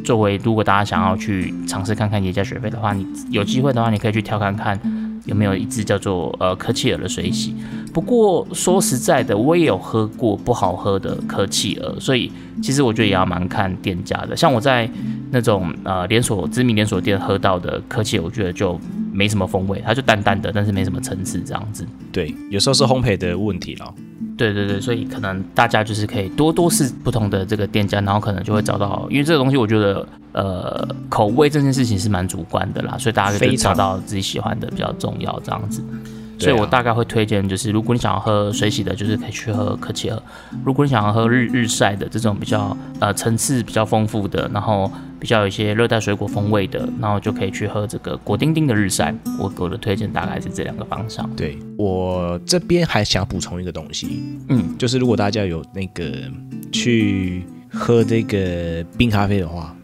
[0.05, 4.79] 作为如果大家想要去尝试看看耶加雪菲的话，你有机会的话，你可以去挑看看
[5.25, 7.55] 有没有一支叫做呃科契尔的水洗。
[7.93, 12.33] 不过说实在的，我也有喝过不好喝的科契尔，所以
[12.63, 14.37] 其实我觉得也要蛮看店家的。
[14.37, 14.89] 像我在
[15.31, 18.81] 那种呃连锁知名连锁店喝到的科契尔，我觉得就
[19.13, 21.87] 没什么风味，它就淡淡的，但是没什么层次这样子。
[22.11, 23.95] 对，有时候是烘焙的问题了。
[24.37, 35.83] 对对对，所以可能大家就是可以多多试不同的这个店家，然后可能就会找到，因为这个东西我觉得，呃，口味这件事情是蛮主观的啦，所以大家可以找到自己喜欢的比较重要，这样子。
[36.43, 40.19] 所以我大概会推荐，就是如果你想要喝水洗的，就是可以去喝科奇尔；
[40.65, 49.15] 如果你想要喝日日晒的这种比较呃层次比较丰富的，然后比较有一些热带水果风味的，然后就可以去喝这个果丁丁的日晒。
[49.39, 51.29] 我我的推荐大概是这两个方向。
[51.37, 56.13] 对我这边还想补充一个东西，嗯，就是如果大家有那个
[56.73, 59.75] 去喝这个冰咖啡的话，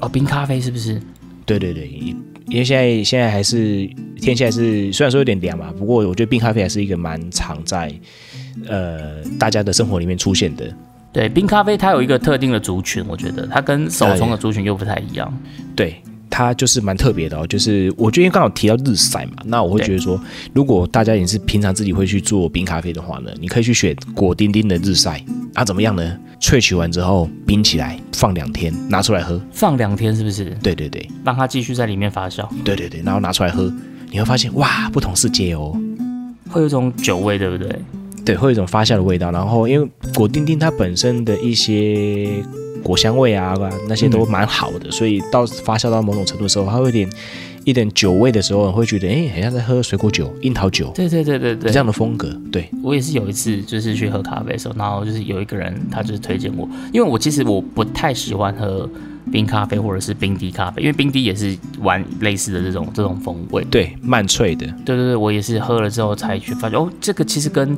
[0.00, 1.00] 哦，冰咖啡是不是？
[1.44, 2.14] 对对对，
[2.48, 3.88] 因为现在现在还是
[4.20, 7.92] 天气还是虽然说有点凉嘛，不过我觉得冰咖啡还是一个蛮常在
[8.68, 10.72] 呃大家的生活里面出现的。
[11.12, 15.32] 对，冰咖啡它有一个特定的族群，我觉得它跟手冲的族群又不太一样。
[15.76, 15.96] 对，
[16.30, 17.46] 它就是蛮特别的哦。
[17.46, 20.18] 就是我觉得刚好提到日晒嘛，那我会觉得说，
[20.54, 26.18] 如果大家也是平常自己会去做冰咖啡的话呢，你可以去选果丁丁的日晒啊，怎么样呢？
[26.42, 29.40] 萃取完之后冰起来，放两天，拿出来喝。
[29.52, 30.46] 放两天是不是？
[30.60, 33.72] 对对对让它继续在里面发酵，对对对，然后拿出来喝，
[34.10, 35.72] 你会发现哇，不同世界哦。
[36.50, 37.78] 会有一种酒味，对不对？
[38.24, 39.30] 对，会有一种发酵的味道。
[39.30, 42.28] 然后因为果丁丁它本身的一些
[42.82, 43.54] 果香味啊，
[43.88, 47.08] 那些都蛮好的，所以到发酵到某种程度的时候，它会有点
[47.64, 52.28] 一点酒味的时候，会觉得哎，很像在喝水果酒、樱桃酒对对对对对这，样的风格。
[52.50, 58.88] 对，我也是有一次就是去喝咖啡的时候，然后就是有一个人他就是推荐我，因为我其实我不太喜欢喝
[59.30, 63.64] 冰咖啡或者是冰滴咖啡，因为冰滴也是玩类似的这种这种风味。
[63.70, 67.76] 对，慢脆的，对对对，我也是喝了之后才去发现，哦，这个其实跟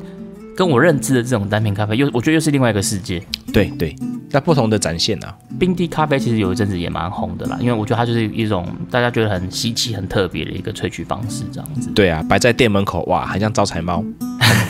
[0.56, 3.22] 跟我认知的这种单品咖啡又我觉得又是另外一个世界。
[3.52, 3.94] 对对，
[4.30, 5.32] 那不同的展现啊。
[5.58, 11.90] 冰滴咖啡其实有一阵子也蛮红的啦，因为我觉得它就是一种大家觉得很稀奇、很特别的一个萃取方式，这样子。
[11.94, 14.04] 对啊，摆在店门口，哇，很像招财猫。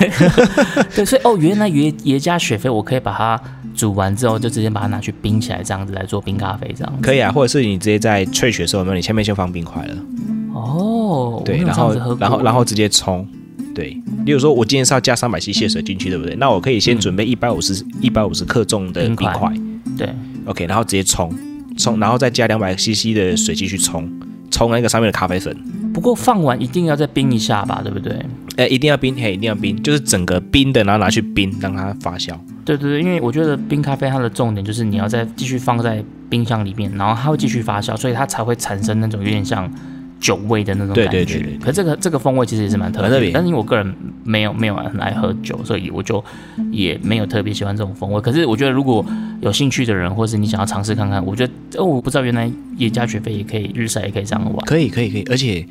[0.94, 3.40] 对，所以哦，原来耶耶加雪菲我可以把它
[3.74, 9.96] 煮完之后就直接把它拿去冰起来，这样子来做冰咖啡，这样子可以啊，或者是你直接在萃取的时候，有没有你前面先放冰块了？
[10.52, 13.26] 哦，对，然后然后然后直接冲。
[13.74, 16.36] 对，例如说，我今天是要加三百 CC 的水进去，对不对？
[16.36, 19.52] 那我可以先准备一百五十一百五十克重的冰块
[19.98, 20.08] 对
[20.46, 21.32] ，，OK，然后直接冲
[21.76, 24.08] 冲，然后再加两百 CC 的水继续冲，
[24.50, 25.56] 冲那个上面的咖啡粉。
[25.92, 28.16] 不过放完一定要再冰一下吧，对不对？
[28.56, 32.32] 哎，一定要冰，嘿，一定要冰，就是整个冰的，然后拿去冰，让它发酵。
[32.64, 39.70] 对对对，因为我觉得冰咖啡它的重点就是你要再继续放在冰箱里面，然后它会继续发酵，所以它才会产生那种有点像
[40.24, 41.10] 酒味的那种感觉。
[41.10, 43.94] 对对对对可这个这个风味其实也是蛮特别的，但是因为我个人
[44.24, 46.24] 没有没有很爱喝酒，所以我就
[46.72, 48.18] 也没有特别喜欢这种风味。
[48.22, 49.04] 可是我觉得如果
[49.42, 54.64] 有兴趣的人，或是你想要尝试看看，我觉得哦，我不知道原来耶加雪菲也可以日晒也可以这样玩。
[54.64, 55.66] 可以，可以，可以，而且，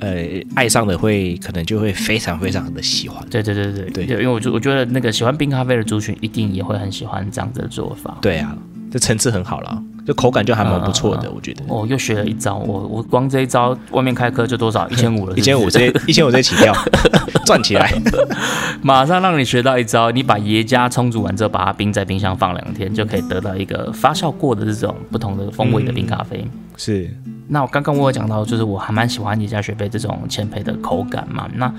[0.00, 0.24] 呃，
[0.54, 3.24] 爱上的会可能就会非常非常的喜欢。
[3.30, 8.18] 对对对对对因为我就我觉得那个喜欢冰咖啡的族群一定也会很喜欢这样子的做法。
[8.20, 8.54] 对啊，
[8.90, 11.62] 这层次很好了，就口感就还蛮不错的，我觉得。
[11.68, 16.74] 哦，又学了一招，我我光这一招，外面开课就多少 一千五了，一千五直接一千五直接起跳，
[17.46, 17.92] 赚起来。
[18.82, 26.46] 马上让你学到一招，你把椰浆冲煮完之后，把它冰在冰箱放两天，就可以得到一个发酵过的这种不同的风味的冰咖啡。
[26.76, 27.08] 是，
[27.48, 31.48] 那我刚刚我有讲到，就是我还蛮喜欢椰加雪菲这种浅焙的口感嘛。
[31.54, 31.72] 那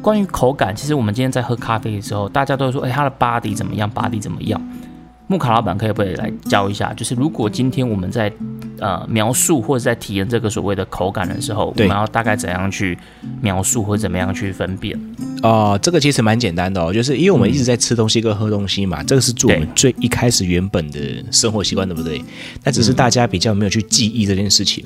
[0.00, 4.60] 关于口感，其实我们今天在喝咖啡的时候，大家都会说，哎，它的 body 怎么样？body 怎么样？
[5.28, 6.92] 木卡老板可以不可以来教一下？
[6.94, 8.30] 就是如果今天我们在
[8.78, 12.98] 呃描述或者在体验这个所谓的口感的时候，我们要大概怎样去
[13.40, 14.98] 描述或者怎么样去分辨？
[15.42, 21.00] 哦，这个其实蛮简单的哦，就是因为我们一直在吃东西跟喝东西嘛，这个是做我们最一开始原本的
[21.30, 22.22] 生活习惯，对不对？
[22.62, 24.84] 那只是大家比较没有去记忆这件事情。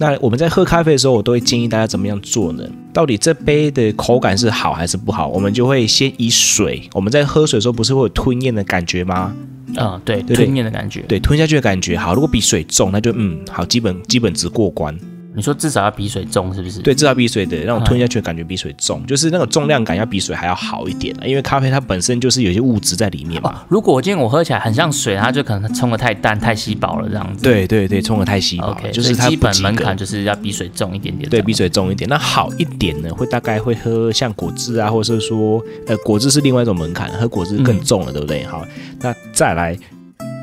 [0.00, 2.62] 那我们在喝咖啡的时候，我都会建议大家怎么样做呢？
[2.92, 5.26] 到底这杯的口感是好还是不好？
[5.26, 9.34] 我们就会先以水，我们在喝水的时候不是会有吞咽的感觉吗？
[9.76, 11.00] 嗯，对，对吞咽的感觉。
[11.02, 12.14] 对，吞下去的感觉好。
[12.14, 14.96] 如果比水重，那就嗯好，基本基本值过关。
[15.38, 16.80] 你说至少要比水重，是不是？
[16.80, 23.52] 对，至少比水的那种吞下去的感觉比水重，就是那个重量感要比水还要好一点啊因为咖啡它本身就是有些物质在里面嘛。
[23.52, 27.44] 哦，如果我今天我喝起来很像水，它就可能冲的太淡、太稀薄了这样子。
[27.44, 31.28] 对对对，冲的太稀薄 OK，就是它基本门槛就是要比水重一点点。
[31.28, 31.58] 对比。
[31.58, 32.08] 水重一点。
[32.08, 38.44] 那好一点呢，会大概会喝像果汁啊，或者是说呃果汁是另外一种门槛，喝果汁更重了，对不对？
[38.44, 38.64] 好，
[39.00, 39.76] 那再来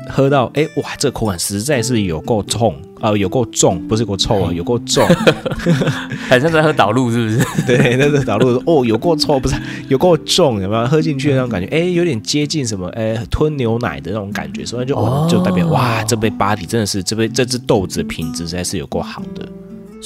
[0.08, 5.06] 喝到哎哇，这个口感实在是有够重啊、有够重，不是够臭啊，有够重。
[6.28, 7.38] 很像在喝导入，是不是？
[7.66, 9.54] 对，那是导入哦，有够臭，不是
[9.88, 10.86] 有够重，有没有？
[10.86, 19.46] 喝进去的那种感觉，哎，有点接近什么，哎，吞牛奶的那种感觉，所以就、哦、就代表哇，这杯巴迪真的是这杯这只豆子的品质实在是有够好的。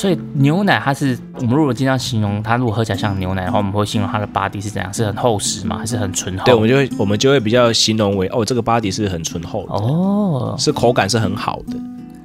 [0.00, 4.94] 所以牛奶它是我们如果经常形容它，如果喝起来像牛奶的话，我们会形容它的 body 是怎样？
[4.94, 5.76] 是很厚实吗？
[5.76, 6.44] 还是很醇厚？
[6.46, 11.76] 对，我们就会我们就会比较形容为哦，这个巴迪是很醇厚的，哦，是口感是很好的。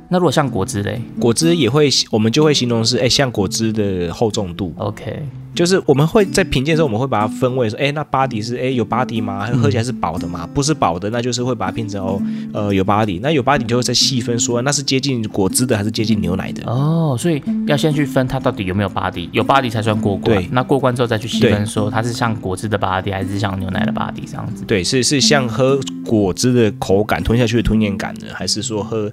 [0.07, 9.47] 那如果像果汁嘞果汁也会，我们就会形容是哎，像果汁的厚重度，？OK，就是我们会在品鉴的时候，我们会把它分位说，哎，那巴迪是哎有巴迪吗？
[9.55, 10.47] 喝起来是饱的吗？
[10.53, 12.21] 不是饱的，那就是会把它变成哦
[12.53, 13.19] 呃有巴迪。
[13.23, 16.69] 那有巴迪就会再细分说，那是接近果汁的还是接近牛奶的？
[16.69, 20.37] 哦，所以要先去分它到底有没有 body，有 body 才算过关。
[20.37, 24.65] 对那过关之后再去细分说它是像果汁的 body 还是像牛奶的 body 这样子。
[24.65, 29.09] 对，是是像喝果汁的口感，吞下去的吞咽感呢，还是说喝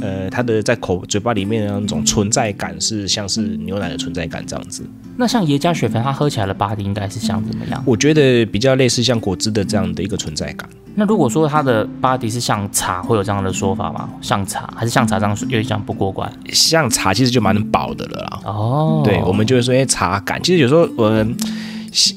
[0.00, 4.82] 呃它的在口嘴巴里面的那种存在感是像是牛奶的存在感这样子？
[5.16, 7.82] 那像耶加雪菲，它喝起来的 body 应该是像怎么样？
[7.86, 10.68] 我觉得比较类似像果汁的这样的一个存在感。
[10.96, 14.08] 那如果说它的 body 是像茶，会有这样的说法吗？
[14.20, 16.30] 像茶还是像茶这样有点像不过关？
[16.52, 18.40] 像茶其实就蛮薄的了啦。
[18.44, 20.40] 哦，对，我们就会说，哎，茶感。
[20.42, 21.04] 其实有时候我，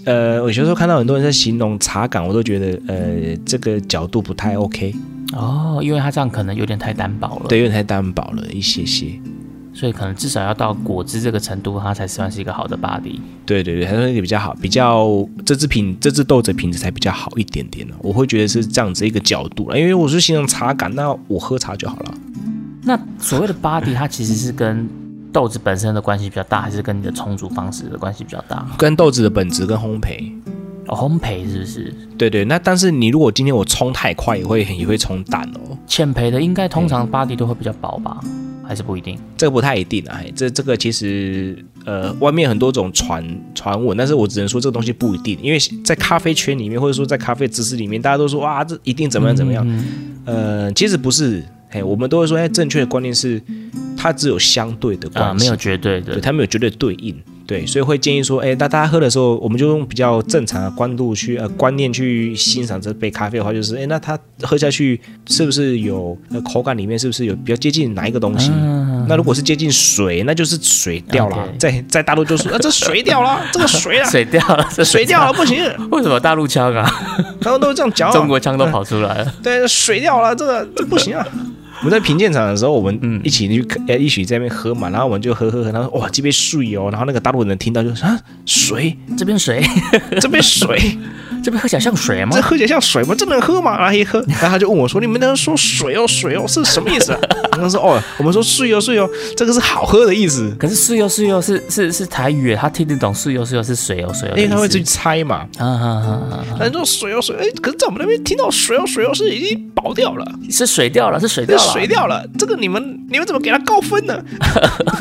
[0.05, 4.93] 呃，我有时候看到很多人在形容茶感，我都觉得，呃，这个角度不太 OK，
[5.33, 9.19] 哦，因为它这样可能有点太单薄了，对，有点太单薄了一些些。
[9.77, 13.19] 所以可能至少要到果汁这个程度，它才算是一个好的 body。
[13.45, 15.07] 对对对，还是比较好，比较
[15.45, 17.93] 这支品这支豆子品质才比较好一点点呢。
[17.99, 22.13] 我会觉得是这样子一个角度了，因为我是形容茶感，那我喝茶就好了。
[22.81, 24.89] 那所谓的 body，它其实是跟
[25.31, 28.65] 豆子本身的关系比较大，还是跟你的冲煮方式的关系比较大？
[28.79, 30.33] 跟豆子的本质跟烘焙，
[30.87, 31.93] 哦，烘焙是不是？
[32.17, 32.43] 对对。
[32.45, 35.77] 那但是你如果今天我冲太快，也会也会冲淡哦。
[35.85, 38.19] 浅焙的应该通常 body 都会比较薄吧？
[38.67, 39.17] 还是不一定？
[39.37, 43.23] 这个不太一定啊，嘿这这个其实呃，外面很多种传
[43.55, 49.65] 传闻，但是我只能说这个东西不一定，因为在咖啡圈里面，或者说在咖啡知识里面，大家都说哇，这一定怎么样怎么样。
[49.67, 49.85] 嗯
[50.25, 53.41] 呃，其实不是，嘿，我们都会说，哎，正确的观念是
[53.95, 56.21] 它只有相对的关啊、系，没有绝对的对，。
[56.21, 57.15] 它没有绝对对应。
[57.47, 68.51] 对，所以会建议说，哎，那大家喝的时候，我们就用比较正常的观度去呃观念去欣赏这杯咖啡的话，就是，哎，那它喝下去是不是有呃口感里面是不是有比较接近哪一个东西？
[69.07, 71.47] 那如果是接近水，那就是水掉了。
[71.57, 75.57] 在在大陆就说，啊，这水掉了， 这个水啊，水掉了，这水掉了，不行，
[75.91, 76.85] 为什么大陆腔啊？
[77.39, 78.11] 他们都这样讲啊。
[78.11, 79.33] 中国腔都跑出来了。
[79.41, 81.25] 对，水掉了，这个这不行啊。
[81.79, 89.63] 我们在评鉴场的时候，我们嗯一起去呃一起在那边喝嘛，然后我们就喝喝喝，然后哇这杯水哦，然后那个大陆人听到就说啊水，这边水，
[90.19, 90.97] 这边水，
[91.43, 92.41] 这边喝起来像水吗这？
[92.41, 93.13] 喝起来像水吗？
[93.17, 93.77] 这能喝吗？
[93.77, 97.19] 然后一喝，然后他就问我说：“你们那说水哦水哦是什么意思啊？”
[97.53, 105.47] 然后说：“哦，我们说水哦水哦，这个是好喝的意思，可是水哦水哦是是是台语耶，他听得懂水哦水哦是水哦水哦因为他会去猜嘛。
[105.57, 106.57] 啊啊啊啊啊！
[106.59, 114.17] 他说水哦水，哎，可是在我们那边听到水哦水哦是已经饱掉了，是水掉了，是水掉了，水掉了，这个你们你们怎么给他高分呢？”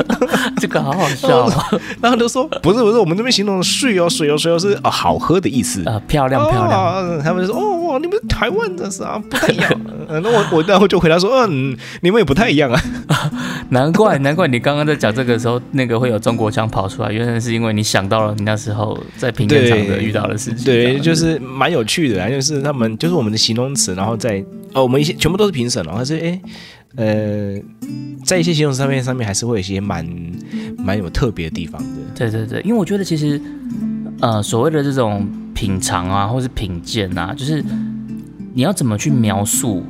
[0.59, 1.51] 这个好好笑哦，
[2.01, 5.83] 然后就说不是不是，我们这边形容的水哦水哦水哦是哦好喝的意思。
[5.85, 6.79] 呃，漂亮漂亮。
[6.79, 9.81] 哦，他们就说哦哇，你们台湾的是啊 不太一样。
[10.07, 12.81] 呃那我我然后就回答说嗯，你们也不太一样啊。
[13.69, 20.63] 难怪难怪你刚刚在讲这个时候，那个会有中国腔跑出来，原来是因为你想到了你那时候在评鉴场的遇到的事情。
[20.63, 24.43] 对，就是蛮有趣的啊，就是他们就是我们的形容词，然后在
[24.73, 26.41] 哦，我们一些全部都是评审然后是哎
[26.95, 27.55] 呃，
[28.23, 30.07] 在一些形容词上面上面还是会有一些蛮
[30.77, 31.89] 蛮有特别的地方的。
[32.15, 33.39] 对对对，因为我觉得其实
[34.21, 35.27] 呃，所谓的这种
[35.57, 37.63] 品尝啊，或是品鉴啊，就是
[38.53, 39.83] 你要怎么去描述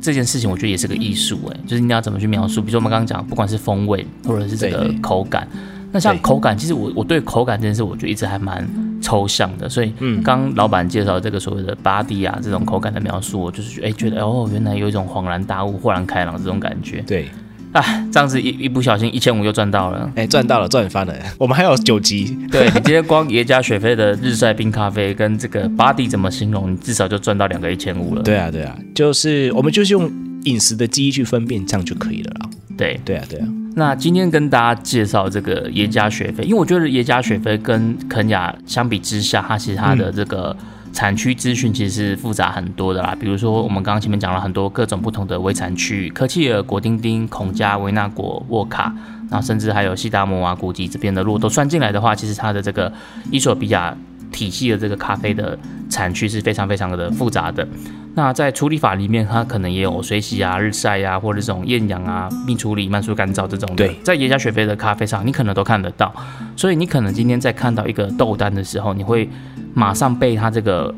[0.00, 5.46] 这件事情，我觉得也是个艺术哎，就是你要怎么去描述，比如说我们刚刚讲，不管是风味或者是这个口感，
[5.92, 8.68] 那像口感，其实我我对口感这件事，我就一直还蛮
[9.00, 10.20] 抽象的，所以嗯。
[10.24, 17.28] 刚老板介绍这个所谓的 body 啊这种口感的描述，我就是觉得哎觉得哦，原来有一种恍然大悟、豁然开朗这种感觉，对，
[17.72, 20.10] 哎，这样子一一不小心一千五就赚到了。
[20.14, 21.14] 哎，赚到了，赚翻了。
[21.38, 28.22] 我们还有九集，对你今天光耶加雪菲的日晒冰咖啡跟这个 body 怎么形容，你至少就赚到两个一千五了。
[28.22, 30.10] 对啊，对啊，就是我们就是用
[30.44, 32.50] 饮食的记忆去分辨，这样就可以了啦。
[32.76, 40.56] 对，对啊，对啊，那今天跟大家介绍这个耶加雪菲，因为我觉得耶加雪菲跟肯雅相比之下，它其实它的这个
[40.92, 43.16] 产区资讯其实是复杂很多的啦。
[43.18, 48.92] 比如说我们刚刚前面讲了很多各种不同的微产区，科契尔、果丁丁、孔加、维纳果、沃卡，
[49.30, 52.92] 然后甚至还有西达摩啊、古吉这边的，路都算进来的话，其实它的这个
[53.30, 53.96] 伊索比亚
[54.32, 55.58] 体系的这个咖啡的
[55.88, 57.66] 产区是非常非常的复杂的。
[58.14, 63.86] 那在处理法里面，它可能也有水洗啊、日晒啊，或者这种厌氧啊、蜜处理、慢速干燥这种的。
[63.86, 66.12] 对在耶加雪菲的咖啡上，你可能都看得到。
[66.56, 69.28] 所以你可能今天在看到一个豆单的时候，你会
[69.72, 70.92] 马上被它这个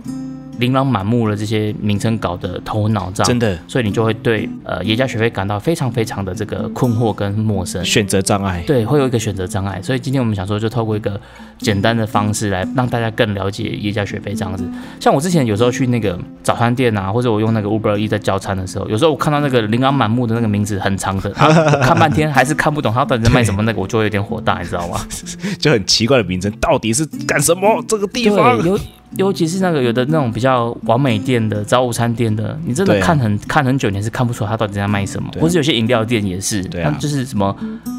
[0.61, 7.85] 琳琅满目的这些名称搞得头昏脑胀，真的所以你就会对呃耶加雪菲感到非常非常的这个困惑跟陌生。
[7.85, 8.63] 选择障碍。
[8.67, 11.21] 对，会有一个选择障碍，所以今天我们想说，就透过一个
[11.59, 14.69] 简单的方式来让大家更了解耶加雪菲这样子。
[15.01, 21.31] 像我之前有时候去那个早餐店啊，或者我用那个 Uber E 在叫餐的时候，有时候我看到那个琳琅满目的那个名字很长的，
[21.83, 25.01] 看半天还是看不懂他到底在卖什么，那个我就会有点火大，你知道吗？
[25.59, 27.83] 就很奇怪的名称，到底是干什么？
[27.89, 28.81] 这个地方对，
[29.17, 35.29] 尤尤其是那个有的那种比较完美店的早午餐店的，你真的看很、看很久，你是看不出来他到底在卖什么。
[35.29, 37.55] 啊或是有些饮料店也是，对啊它就是什么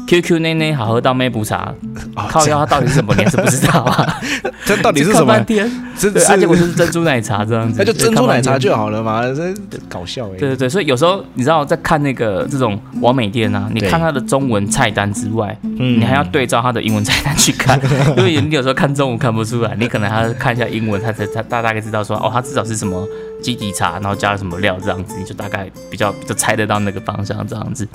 [0.06, 1.74] QQ 内内好喝到妹补茶，
[2.16, 4.20] 哦靠腰它到底是什么，你还是不知道啊？
[4.66, 5.46] 这 到底是什么看半？
[5.46, 8.72] 天，这对，啊，结果就是珍珠奶茶这样子，那就珍珠奶茶就。
[8.76, 9.54] 好了嘛，这
[9.88, 10.36] 搞笑哎。
[10.38, 17.78] 对对对，所以有时候你知道，在看那个这种完美店啊，你看它的中文菜单之外，嗯你还要对照它的英文菜单去看，
[18.16, 23.06] 因为你有时候看中文看不出来，你可能还要看一下英文，他才他大大概知道说，哦，他至少是什么
[23.42, 27.86] 基底茶，然后加了什么料这样子，你就大概比较就猜得到那个方向这样子。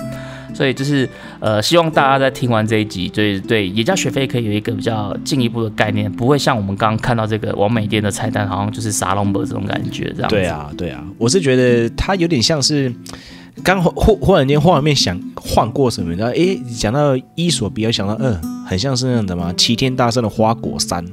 [0.53, 1.07] 所以就是
[1.39, 10.29] 呃，希望大家在听完这一集，对对，也加学费可以有一个比较进一步的概念，不会像我们刚刚看到这个完美店的菜单，好像就是沙龙伯这种感觉这样。
[10.29, 12.91] 对啊，对啊，我是觉得它有点像是
[13.63, 18.35] 刚忽忽然间画面想换过什么，然后诶，讲到伊索比亚，想到嗯、
[18.65, 21.05] 很像是那样的嘛，齐天大圣的花果山，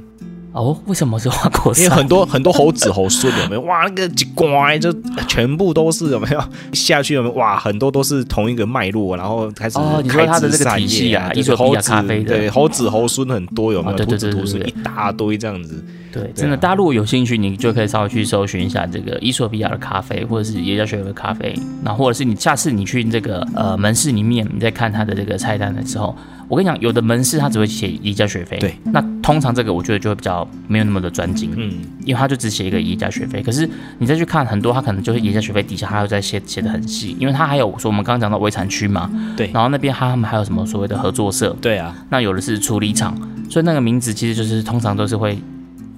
[0.54, 1.84] 哦，为什么是花果山？
[1.84, 3.60] 因为很多很多猴子猴孙有没有？
[3.62, 4.94] 哇，那个几乖就
[5.26, 6.40] 全部都是有没有
[6.72, 7.34] 下去有没有？
[7.34, 13.94] 哇，很多都是同一个脉络，然后开始哦你说它的这个体系叶啊伊索比亚猴子咖啡对猴子猴孙很多有没有？
[13.94, 21.52] 哦对对对一大堆这样子，对，真的，大家如果有兴趣，你就可以稍微去搜寻一下这个伊索比亚的咖啡，或者是耶加雪菲的咖啡，
[21.82, 26.16] 那或者是你下次你去这个呃门市里面，你在看它的这个菜单的时候，
[26.48, 31.72] 我跟你讲，有的门市他只会写宜家学费，对，那通常这个我觉得就会比较没有那么的专精，嗯，
[32.04, 33.68] 因为他就只写一个宜家学费，可是
[33.98, 39.50] 你再去看很多，他可能就是宜家学费底下还有在写写的很细，因为他还有说我们刚刚讲到围产区嘛，对。
[39.52, 43.16] 然后那边他们还有什么所谓的合作社，对啊，那有的是处理厂，
[43.48, 45.38] 所以那个名字其实就是通常都是会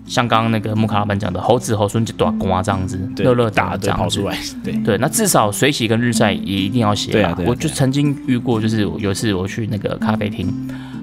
[0.07, 4.37] 像刚刚那个木卡老板讲的猴子猴孙就短瓜这样子，对乐乐打打这样子对跑出。
[4.37, 10.53] 来，对对，那至少水洗跟日晒也一定要写啊我就曾经遇过，就是有一次我去那个咖啡厅，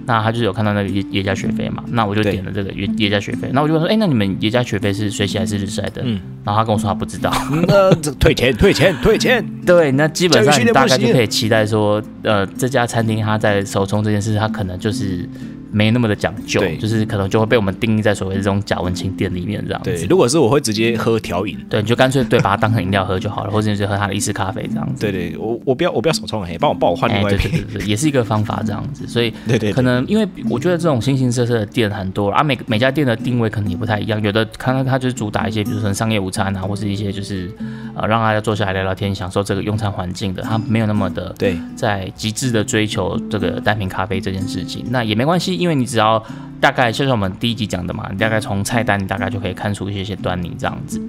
[0.06, 6.02] 那他就是有看到那个耶耶加雪菲嘛，那我就对点了这个耶耶加雪菲，那我就问说，哎、那你们耶加雪菲是水洗还是日晒的？
[6.06, 7.32] 嗯然后他跟我说他不知道。
[7.68, 15.28] 那这退钱退钱退钱， 对，那基本上你大概就可以期待说，呃，这家餐厅他在手冲这件事，他可能就是
[15.74, 20.06] 没那么的讲究，就是可能就会被我们定义在所谓的这种假文青店里面这样对，子。
[20.10, 21.58] 如果是我会直接喝调饮。
[21.70, 25.02] 对，你就干脆对把它当成饮料喝就好了， 或者你就喝它的意式咖啡这样子。
[25.02, 27.44] 对对，我我不要我不要手冲，嘿，帮我帮我换另外一杯。
[27.44, 37.50] 对对对对，也是一个方法这样子，所以对 对，对可能因为我觉得这种形形色色的店很多啊，每每家店的定位可能也不太一样，有的看看它就是主打一些，比如说商业午餐啊，或是一些就是
[37.96, 46.24] 呃让大家坐下来聊聊天，享受这个用餐环境的，他没有那么的对在极致的追求这个单品咖啡这件事情，那也没关系，因为你只要
[46.60, 51.02] 大概就像我们第一集讲的嘛，你大概从菜单你大概就可以看出一些些端倪这样子。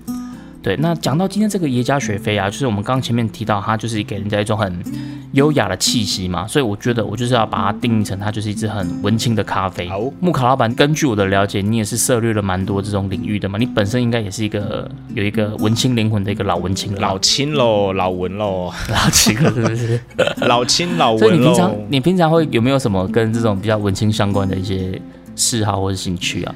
[0.65, 4.83] 对，那讲到今天这个耶加雪菲啊，就是我们刚刚前面提到，它就是给人家一种很
[5.33, 9.87] 优雅的气息嘛，所以我觉得我就是要把它定义成它就是一支很文青的咖啡。
[9.91, 20.01] 好木卡老板，根据我的了解，你也是涉猎了蛮多这种领域的嘛，你本身应该也是一个有一个文青灵魂的一个老文青了老青喽，老文喽，老青了，是不是？
[20.49, 21.75] 老青老所以文你平常。
[21.91, 24.99] 你平常会有没有什么跟这种比较文青相关的一些
[25.37, 26.55] 嗜好或者兴趣啊？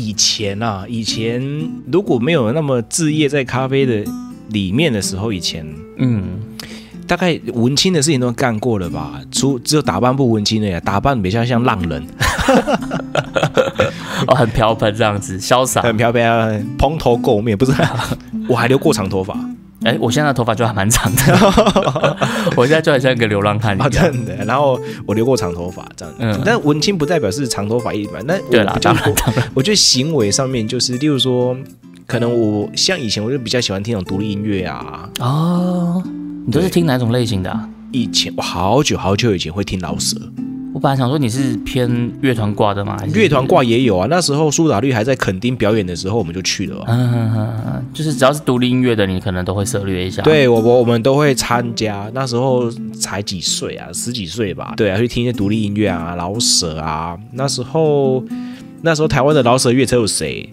[0.00, 1.42] 以前啊，以前
[1.92, 4.04] 如果没有那么置业在咖啡的
[4.48, 5.66] 里面的时候，以前
[5.98, 6.40] 嗯，
[7.06, 9.20] 大概文青的事情都干过了吧？
[9.30, 12.02] 除只有打扮不文青的呀，打扮比较像浪人，
[14.26, 15.82] 哦，很飘喷这样子，潇洒。
[15.82, 16.24] 很飘飘，
[16.78, 17.72] 蓬头垢面，不是？
[18.48, 19.38] 我还留过长头发
[19.84, 21.22] 哎、我现在的头发就还蛮长的，
[22.56, 23.90] 我现在就很像一个流浪汉一啊，样。
[23.90, 24.36] 真的。
[24.44, 26.14] 然后我留过长头发，这样。
[26.18, 31.56] 嗯但文青不代表是长头发一般，那对啦我，当然就我我觉得行为上面就是，例如说，
[32.06, 35.08] 可能我像以前我就比较喜欢听那种独立音乐啊。
[35.20, 36.02] 哦，
[36.46, 37.68] 你都是听哪种类型的、啊？
[37.92, 40.16] 以前我好久好久以前会听老舍，
[40.80, 43.46] 我本来想说你是偏乐团挂的嘛，还是乐团？
[43.46, 44.06] 挂也有啊。
[44.08, 54.72] 那时候苏打绿还在垦丁表演的时候，我们就去了啊、嗯嗯嗯嗯，就是只要是独立音乐的，你可能都会涉略一下。，对我我我们都会参加，那时候才几岁啊，十几岁吧。
[54.74, 57.14] 对啊，去听一些独立音乐啊，老舍啊。
[57.32, 58.24] 那时候
[58.80, 60.48] 那时候台湾的老舍乐车有谁？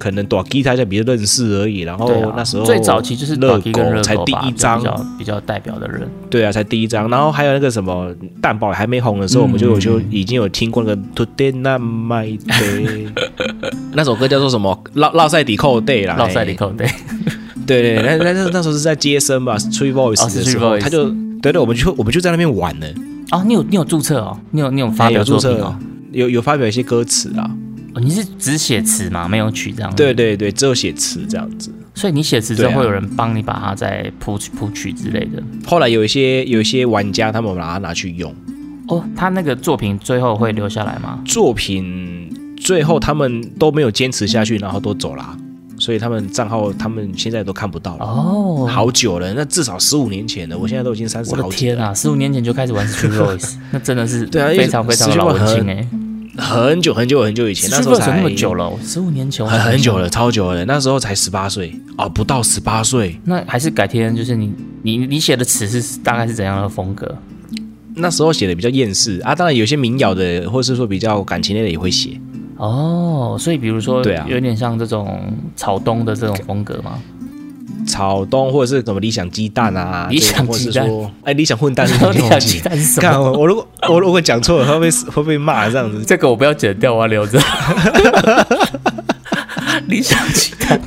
[0.00, 1.80] 可能短吉他家比较认识而已。
[1.80, 6.08] 然后那时候最早期就是热短 K 跟热狗才第一张比较比较代表的人。
[6.30, 7.08] 对啊，才第一张。
[7.10, 13.08] 然后还有那个什么蛋堡还没红的时候，嗯我们就有就已经有听过那个 Today Not My Day，
[13.92, 14.82] 那首歌叫做什么？
[14.94, 16.86] 绕绕赛底扣 day 啦，绕赛里嘿口对，
[17.66, 21.10] 对对，那那那那时候是在接生吧，Street Voice 哦是的时候，Voice 他就
[21.42, 22.86] 对对，我们就我们就在那边玩呢，
[23.32, 25.76] 哦，你有你有注册哦，你有你有发表哎有注册哦。
[26.12, 27.48] 有有发表一些歌词啊，
[27.94, 29.94] 哦，你是只写词吗，没有曲这样？
[29.94, 30.14] 对。
[30.14, 31.72] 对对，只有写词这样子。
[31.94, 35.42] 所以你写词之后，会有人帮你把它再谱曲谱曲之类的。
[35.66, 38.34] 后来有一些有一些玩家，他们把它拿去用
[38.88, 41.20] 哦，他那个作品最后会留下来吗？
[41.24, 45.36] 作品，最后他们都没有坚持下去，然后都走啦，
[45.78, 48.04] 所以他们账号他们现在都看不到了。
[48.04, 51.92] 哦，好久了，那至少十五年前了，我现在都已经三十我的好几了，天啊！
[51.92, 55.86] 十五年前就开始玩 Street Voice， 那真的是对啊非常非常老文青哎。
[56.40, 61.78] 很久很久很久以前，那时候才那么久了哦，十五年前我很很久了，超久了，那时候才十八岁。
[61.98, 67.14] 哦，不到十八岁，那还是改天，就是你你你写的词是大概是怎样的风格？
[67.96, 72.18] 那时候写的比较厌世啊，当然有些民谣的，或是说比较感情类的也会写，
[72.56, 74.26] 哦，所以比如说，对啊。
[74.28, 76.98] 有点像这种草东的这种风格吗？
[77.86, 80.88] 草东或者是什么理想鸡蛋啊，理想鸡蛋，
[81.24, 83.20] 哎，理想混蛋， 理想鸡鸡蛋是什看么？
[83.32, 86.02] 我我如果我如果讲错了，会不会会不会骂这样子？
[86.06, 87.40] 这个我不要剪掉，我要留着。
[89.86, 90.80] 理想鸡蛋，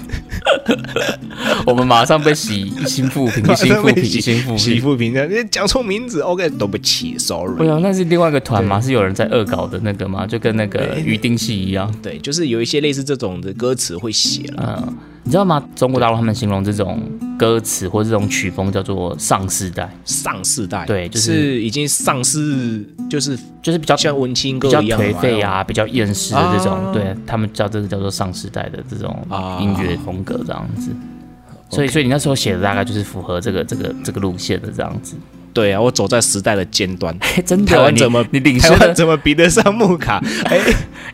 [1.66, 4.58] 我们马上被洗一星负评，一星负评，一星负评。
[4.58, 7.68] 洗负评，你讲错名字，OK，对不起，sorry。
[7.68, 8.80] 要，那是另外一个团吗？
[8.80, 10.26] 是有人在恶搞的那个吗？
[10.28, 11.94] 就跟那个鱼丁戏一样。
[12.02, 15.64] 对，就是有一些类似这种的歌词会写了，嗯，你知道吗？
[15.76, 17.02] 中国大陆他们形容这种
[17.40, 30.92] 歌词或这种曲风叫做上世代，上世代，对就是是已经上世，就是就是比较像文青歌比较一样颓废，啊，比较厌世的这种，啊对他们叫这个叫做上世代的这种啊音乐风格这样子。
[31.70, 35.16] 所以，所以你那时候写的大概就是符合这个这个这个路线的这样子。
[35.54, 40.22] 对啊，我走在时代的尖端，嘿 真的，台湾怎么你你领台先了，湾怎么比得上木卡？
[40.46, 40.60] 哎，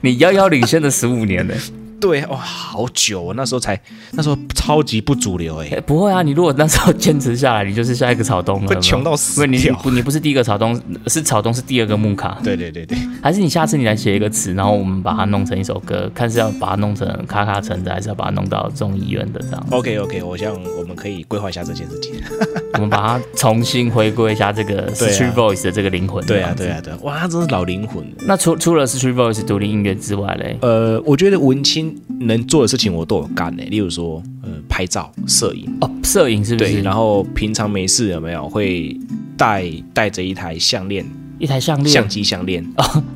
[0.02, 1.54] 你遥遥领先了十五年呢？
[2.00, 3.80] 对，哇，好久哦，那时候才
[4.12, 22.14] 那时候超级不主流哎、哎 不会啊，你如果那时候坚持下来，你就是下一个草东了，会穷到死你不你不是第一个草东，是草东是第二个木卡，对对对对，还是你下次你来写一个词，然后我们把它弄成一首歌，看是要把它弄成卡卡城的，还是要把它弄到众议院的这样？OK OK，我想我们可以规划一下这件事情。
[22.76, 26.26] 我们把它重新回归一下这个 Street Voice 的这个灵魂。
[26.26, 26.54] 对啊。
[26.56, 28.06] 对啊对啊，哇，他真是老灵魂。
[28.26, 31.89] 那除除了 Street Voice 独立音乐之外嘞，呃，我觉得文青
[32.20, 36.82] 能做的事情我都有干呢、例如说呃拍照、摄影，哦，摄影是不对，是？
[36.82, 38.98] 然后平常没事有没有会
[39.38, 41.06] 带带着一台项链、
[41.40, 42.66] 一台项链，相机项链，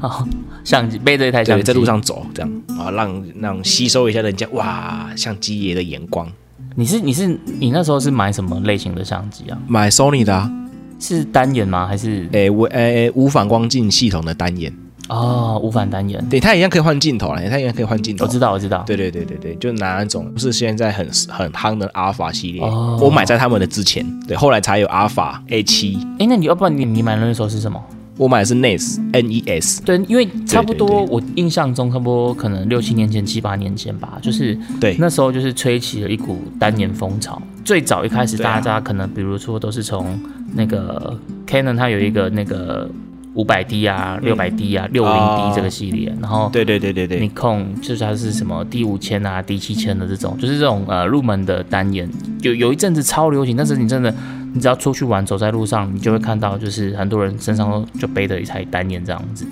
[0.02, 0.28] 哦，
[0.64, 1.84] 相机背着一台相对，机，在路。
[1.86, 6.28] 上走这样啊，让让吸收一下人家哇相机爷的眼光。
[6.76, 9.58] 你是你是你那时候是买什么类型的相机啊？
[9.68, 10.52] 买 Sony 的、啊，
[11.00, 11.86] 是单眼吗？
[11.86, 14.74] 还是诶无诶无反光镜系统的单眼，
[15.10, 16.24] 哦无反单眼？
[16.30, 18.26] 对，它一样可以换镜头啦，它一样可以换镜头。
[18.26, 18.84] 我知道我知道。
[18.86, 27.82] 对对对对对，就拿那种不是现在很很夯的阿尔法系列，哦我买在他们的之前，对，后来才有阿尔法 A 七，哎，那你要不然你你买的那时候是什么？
[28.16, 37.42] 我买的是 NES N E S，对，因为差不多，我印象中差不多可能六七年前、七八年前吧，就是对那时候就是吹起了一股单眼风潮。
[37.66, 40.20] 最早一开始，大家可能比如说都是从
[40.54, 42.88] 那个 Canon 它有一个那个
[43.36, 52.08] 五百 D 啊、六百 D 啊、六零哦 D 这个系列，然后对对对对对，尼控就是它是什么 D 五千啊、D 七千的这种，就是这种呃入门的单眼，
[52.42, 54.14] 有有一阵子超流行，但是你真的
[54.54, 59.46] 你只要出去玩，走在路上，你就会看到就是很多人身上都就背着一台单眼这样子。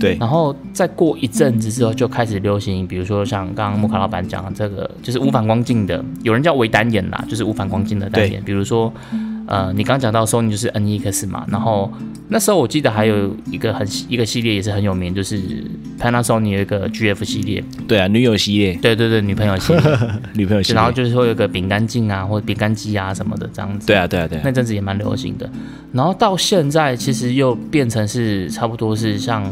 [0.00, 0.16] 对。
[0.18, 8.42] 然后再过一阵子之后，就开始流行，比如说像刚刚木卡老板讲的这个，就是无反光镜的，有人叫微单眼啦，就是无反光镜的单眼。
[8.42, 8.92] 比如说，
[9.46, 11.92] 呃，你刚刚讲到 Sony 就是 NEX 嘛，然后
[12.28, 15.40] 那时候我记得还有一个很一个系列也是很有名，就是
[15.98, 19.82] Panasonic 有一个 GF 系列，对啊，女友系列，对对对，女朋友系列，
[20.34, 23.86] 女朋友系列然后，就是会有个饼干镜啊，或者饼干机啊什么的这样子。
[23.86, 25.50] 对啊对啊对啊那，阵子也蛮流行的。
[25.92, 29.44] 然后到现在，其实又变成是差不多是像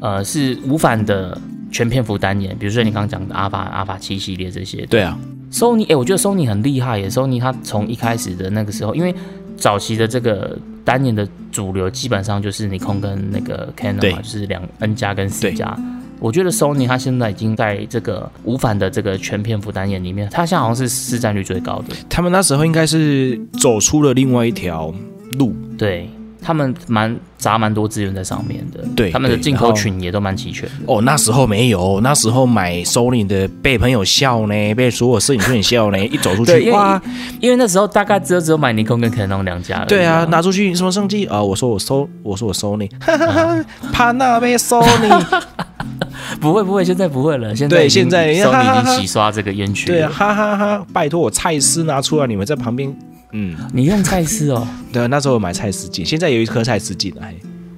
[0.00, 1.36] 呃是无反的
[1.72, 4.86] 全片幅单眼，比如说你刚刚讲的阿法阿法七系列这些。
[4.86, 5.18] 对啊，
[5.52, 9.14] Sony 哎、我觉得 Sony 很厉害耶，Sony 它从一开始的那个时候，因为
[9.56, 15.76] 早期的这个单眼的主流基本上就是尼康跟那个 Canon 对嘛，就是两 N 加跟 C 对加。
[16.20, 21.96] 我觉得 Sony 它现在已经在这个无反的这个全片幅单眼里面，它现在好像是市占率最高的。
[22.08, 24.94] 他们那时候应该是走出了另外一条
[25.38, 26.08] 路，对
[26.42, 30.74] 他们蛮砸蛮多资源在上面的，对他们的进口群也都蛮齐全的。
[30.86, 37.00] 哦，那时候没有，那时候买 Sony 的被朋友笑呢，被所有摄影圈笑呢， 一走出去哇，
[37.40, 41.42] 因为那时候大概只有只有买尼康跟 Canon 两家对啊，拿出去什么相机啊？
[41.42, 45.40] 我说我收，我说我 Sony，哈哈哈， 帕纳贝 Sony，
[46.40, 50.06] 不会不会，现在不会了，现在对现在 Sony 已经洗刷这个冤屈对。
[50.06, 52.94] 哈哈哈，拜托我蔡司拿出来，你们在旁边，
[53.32, 57.34] 嗯，你用蔡司哦， 对啊，那时候我买蔡司镜，现在有一颗蔡司镜，哎，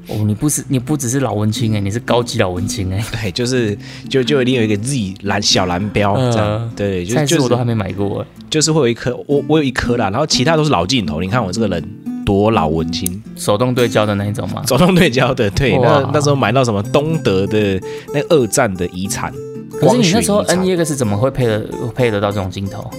[0.08, 3.04] 哦，你不是你不只是老文青哎，你是高级老文青哎。
[3.22, 3.76] 对，就是
[4.08, 8.26] 就就一定有一个 Z 蓝小蓝标这样呃，对，就就是我都还没买过哎。
[8.50, 11.82] 就是会有一颗，我我有一颗啦，然后其他都是老镜头，你看我这个人
[12.24, 13.22] 多老文青。
[13.36, 14.62] 手动对焦的那一种吗？
[14.68, 17.80] 手动对焦的，对，哇那那时候买到什么东德的
[18.12, 19.32] 那个二战的遗产，
[19.80, 22.90] 可是你那时候 NEX 怎么会配得配得到这种镜头？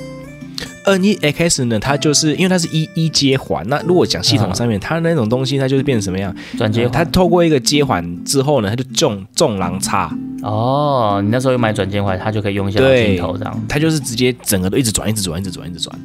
[0.86, 6.34] NEX 呢，它就是因为它是一一接环，那如果讲系统上面，它那种东西它就是变成什么样？
[6.58, 13.66] 转接环呃它透过一个接环之后呢，它就重重狼叉，哦，你那时候有买转接环，它就可以用一些老对镜头这样。
[13.68, 15.96] 它就是直接整个都一直转，一直转，一直转，一直转。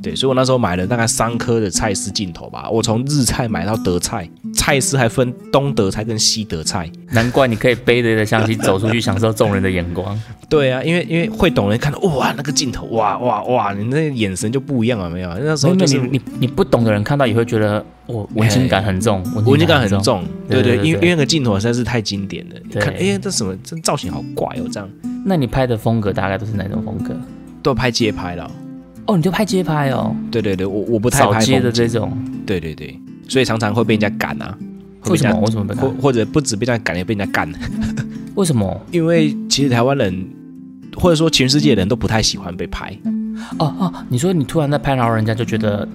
[0.00, 6.90] 对，所以我那时候买了大概三颗的蔡司镜头吧，我从日菜买到德蔡，蔡司还分东德菜跟西德菜。
[7.12, 10.20] 难怪你可以背着一个相机走出去，享受众人的眼光。
[10.48, 15.32] 对啊，因为因为会懂人看到哇那个镜头哇哇哇，你那眼神就不一样了没有？
[15.38, 20.02] 那时候就是你你你不懂的人看到也会觉得，哦，文青感很重，文青感很重。
[20.02, 24.88] 重，对对，因为因为那个镜头实在是太经典了，你看哎这什么这造型好怪哦，这样
[25.24, 27.14] 那你拍的风格大概都是哪种风格？
[27.62, 28.50] 都拍街拍了。
[29.06, 32.12] 哦，你就拍街拍哦，对对对，我我不太拍街的这种。
[32.46, 32.98] 对对对，
[33.28, 34.56] 所以常常会被人家赶啊，
[35.06, 35.38] 为什么？
[35.40, 35.88] 为什么被或？
[36.02, 37.48] 或者不止被人家赶，也被人家干，
[38.34, 38.80] 为什么？
[38.90, 40.26] 因为其实台湾人
[40.96, 42.96] 或者说全世界的人都不太喜欢被拍，
[43.58, 45.86] 哦哦，你说你突然在拍，然后人家就觉得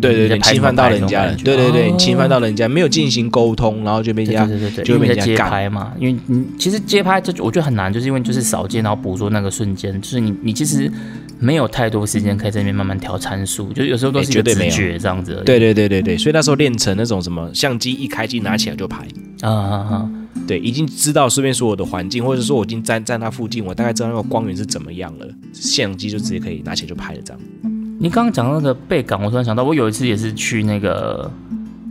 [0.00, 10.90] 对对对，侵犯到人家了，对对对，侵犯到人家，没有进行沟通，然后就被人家对对对对，就被人家赶拍嘛，因为你其实街拍这我觉得很难，就是因为就是扫街，然后捕捉那个瞬间，就是你你其实
[11.38, 15.42] 没有太多时间可以在那边慢慢调参数，就有时候都是一个直哎绝对没有觉这样子。
[15.44, 19.06] 对对对对对，所以那时候练成那种什么相机一开机拿起来就拍，
[19.42, 20.10] 啊啊啊！
[20.46, 27.42] 对，已经知道身边所有的环境，或者说我已经站站它附近，我大概知道那个光源是怎么样了，相机就直接可以拿起来就拍了这样。
[27.98, 31.30] 你刚刚讲到那个背港，我突然想到，我有一次也是去那个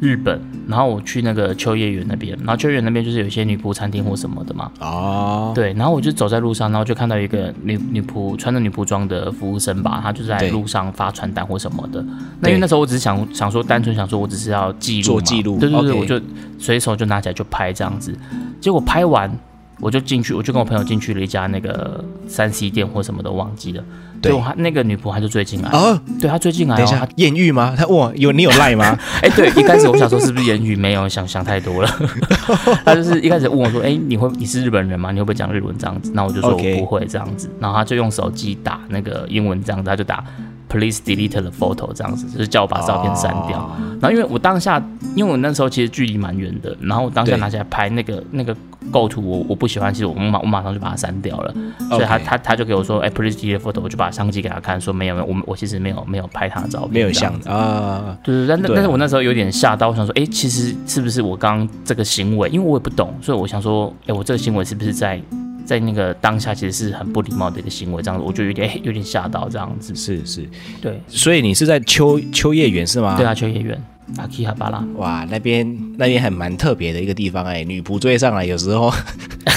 [0.02, 12.04] 日本，然后我去那个秋叶原那边，然后秋叶原那边就是有一些女仆餐厅或什么的嘛，哦，对，然后我就走在路上，然后就看到一个女女仆穿着女仆装的服务生吧，她就在路上发传单或什么的。
[12.42, 16.20] 那因为那时候我只是想想说，单纯想说我只是要记录嘛做记录对对对我就
[16.60, 18.14] 随手就拿起来就拍这样子。
[18.60, 19.32] 结果拍完
[19.80, 23.84] 我就进去，我就跟我朋友进去了一家那个三 C 店或什么的忘记了。
[24.26, 27.76] 对结果她那个女仆她就追进来，哦，对她追进来、哦，等一下她，艳遇吗？
[27.78, 28.98] 她哇，有你有赖吗？
[29.22, 31.90] 哎、对，一开始我想说是不是言语没有想想太多了，
[32.84, 35.12] 她就是一开始问我说，哎、你会你是日本人吗？
[35.12, 36.12] 你会不会讲日文这样子？
[36.14, 40.24] 那我就说我不会这样子，然后她就用手机打那个英文这样子，他就打
[40.68, 43.60] please delete the photo 这样子，就是叫我把照片删掉。
[43.60, 43.72] 哦
[44.02, 44.78] 然后因为我当下，
[45.16, 48.56] 因为我那时候其实距离蛮远的，然后我当下拿起来拍那个那个
[48.92, 51.54] 构图我我不喜欢，其实我马我马上就把它删掉了，
[51.90, 65.22] 所以他他他就给我说，哎、please delete photo，我就把相机给他看，说没有没有，我我其实没有没有拍他的照片，没有这样像啊，对对，但但但是我那时候有点吓到，我想说，哎，其实是不是我刚刚这个行为，因为我也不懂，所以我想说，哎，我这个行为是不是在
[65.66, 69.96] 在那个当下其实是很不礼貌的一个行为，这样子，我就有点哎有点吓到这样子。
[69.96, 70.48] 是是，
[70.82, 71.02] 对。
[71.08, 73.16] 所以你是在秋秋叶原是吗？
[73.18, 73.84] 对啊，秋叶原，
[74.18, 78.92] 阿基哈巴拉，哇，那边那边还蛮特别的一个地方哎，女仆追上来，有时候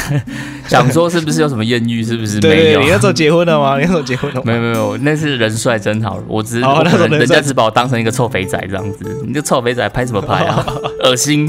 [0.68, 2.03] 想说是不是有什么艳遇？
[2.03, 2.80] 是不是对对，没有？
[2.80, 3.76] 你那时候结婚了吗？
[3.80, 4.42] 你那时候结婚了吗？
[4.46, 10.64] 没有没有，那是人帅真好，我只是那人人家只把我当成一个臭肥仔这样子，你这臭肥仔拍什么拍啊？
[11.05, 11.49] 恶心！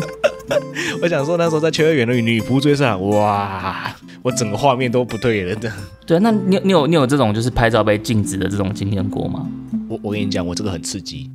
[1.01, 5.55] 我想说那时候在秋叶原的女仆追上，哇，我整个画面都不对了。
[5.55, 5.71] 的，
[6.05, 9.45] 对啊，那你有你有你有这种就是拍照被禁止的这种经验过吗？
[9.87, 11.29] 我我跟你讲，我这个很刺激，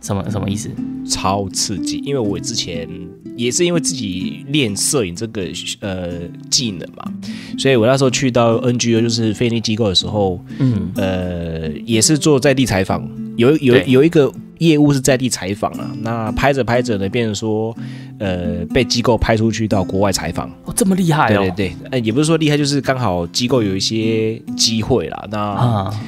[0.00, 0.70] 什么什么意思？
[1.08, 2.88] 超刺激，因为我之前
[3.36, 5.42] 也是因为自己练摄影这个
[5.80, 6.20] 呃
[6.50, 7.12] 技能嘛，
[7.58, 13.08] 所以我那时候去到 NGO 就是非利机构的时候，嗯，呃，也是做在地采访，
[13.40, 17.74] 有有有一个业务是在地采访啊，那拍着拍着呢，变成说，
[18.18, 21.38] 呃，被机构派出去到国外采访，哦，这么厉害哦！
[21.38, 26.00] 对对对，呃，也不是说厉害，就是刚好机构有一些机会啦，那啊，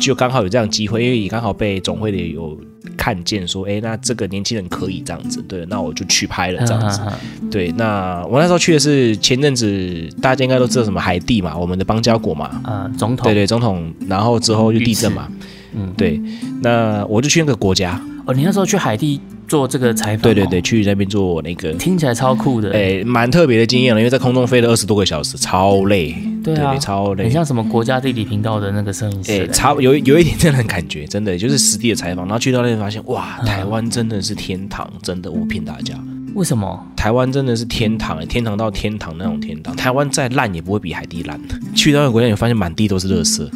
[0.00, 2.56] 就刚好有这样机会，因为也刚好被总会的有
[2.96, 7.00] 看见说，哎，那这个年轻人可以这样子，对，那我就去拍了这样子。
[7.04, 13.24] 嗯对，那我那时候去的是前阵子大家应该都知道什么海地嘛，我们的邦交国嘛，呃，总统。
[13.24, 15.28] 对对，总统，然后之后就地震嘛，
[15.76, 16.20] 嗯，对，
[16.62, 21.72] 那我就去那个国家，哦，你那时候去海地做这个采访、对对对，，去那边做那个。
[21.74, 27.32] 听起来超酷的，哎，蛮特别的经验了，因为在空中飞了二十多个小时，超累，对啊超累很。
[27.32, 35.94] 像什么国家地理频道的那个摄影师诶，嘞，差有有一点这样的感觉，真的就是实地的采访，然后去到那边发现，哇，嗯台湾真的是天堂，真的，我骗大家，
[36.34, 36.86] 为什么？
[36.96, 39.76] 台湾真的是天堂，天堂到天堂那种天堂。
[39.76, 41.38] 台湾再烂也不会比海地烂。
[41.74, 43.48] 去到那个国家，你发现满地都是垃圾，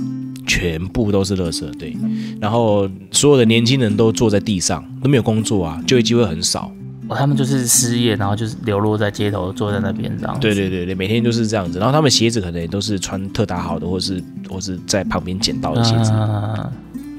[0.61, 1.97] 全部都是垃圾，对。
[2.41, 6.71] 然后所有的年轻人都坐在地上，都没有工作啊，就业机会很少。
[7.09, 10.39] 哦，他们就是失业，然后就是流落在街头，坐在那边这样。
[10.39, 11.79] 对对对对，每天就是这样子。
[11.79, 16.13] 然后他们鞋子可能也都是穿特大号的，或是或是在旁边捡到的鞋子。
[16.15, 16.71] 嗯，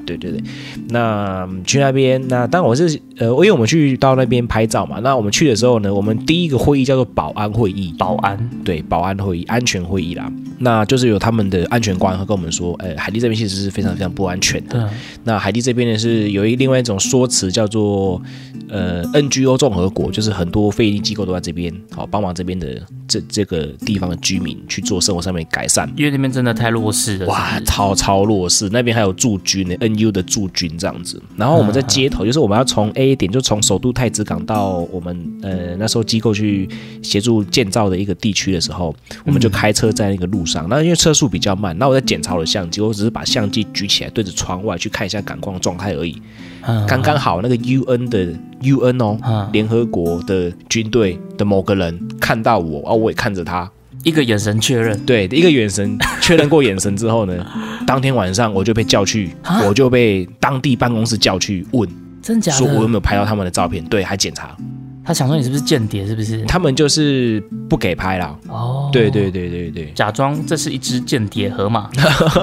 [0.05, 0.41] 对对对，
[0.89, 14.79] 那嗯去那边，那当然我是呃，因为我们去到那边拍照嘛，那我们去的时候呢，我们第一个会议叫做保安会议，保安，对，保安会议、安全会议啦，那就是有他们的安全官会跟我们说，呃，海地这边其实是非常非常不安全的。
[14.79, 14.89] 对，
[15.23, 18.21] 那海地这边呢是有一另外一种说辞叫做
[18.69, 25.91] 呃 NGO 综合国，就是很多非营利机构都在这边，好帮忙这边的这这个地方的居民去做生活上面改善。
[25.95, 27.25] 因为那边真的太弱势了。
[27.27, 31.21] 哇，超超弱势，那边还有驻军呢，NU 的驻军这样子。
[31.35, 36.69] 然后我们在街头，就是我们要从 A 点，就从首都太子港到我们呃那时候机构去
[37.01, 40.67] 协助建造的一个地区的时候，我们就开车在那个路上。
[40.69, 46.21] 那因为车速比较慢，那我在检查我的相机，我只是把相机举起来对着窗外去看一下感光状态而已。
[46.63, 53.69] 嗯刚刚好那个 UN 的 UN 哦，嗯联合国的军队的某个人看到我，啊，我也看着他。
[54.03, 57.45] 一个眼神确认，对，一个眼神确认过眼神之后呢，
[57.85, 61.87] 当天晚上我就被叫去啊，我就被当地办公室叫去问，
[62.21, 62.87] 真假说我有？
[62.87, 64.55] 没有拍到他们的照片，对，还检查，
[65.03, 66.07] 他想说你是不是间谍？
[66.07, 66.43] 是不是？
[66.45, 67.39] 他们就是
[67.69, 68.35] 不给拍啦。
[68.47, 71.89] 哦，对对对对对，假装这是一只间谍河马，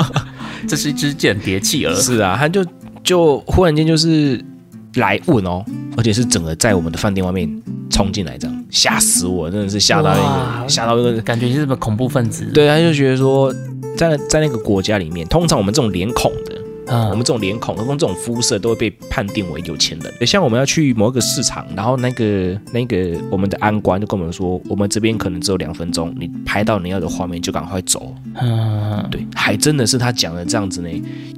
[0.68, 1.94] 这是一只间谍企鹅。
[1.94, 2.64] 是啊，他就
[3.02, 4.40] 就忽然间就是
[4.94, 5.64] 来问哦，
[5.96, 7.50] 而且是整个在我们的饭店外面
[7.90, 11.20] 冲进来，这样吓死我，真的是吓到那哇个吓到一个。
[11.22, 13.54] 感觉就是什么恐怖分子？，对，他就觉得说，
[13.96, 16.54] 在在那个国家里面，通常我们这种脸孔的，
[16.86, 20.26] 嗯我们这种脸孔、跟这种肤色都会被判定为有钱人。
[20.26, 28.14] 像我们要去某一个市场，然后那个那个我们的安官就跟我们说，我们这边可能只有两分钟，你拍到你要的画面就赶快走。
[28.40, 30.88] 嗯，对，还真的是他讲的这样子呢。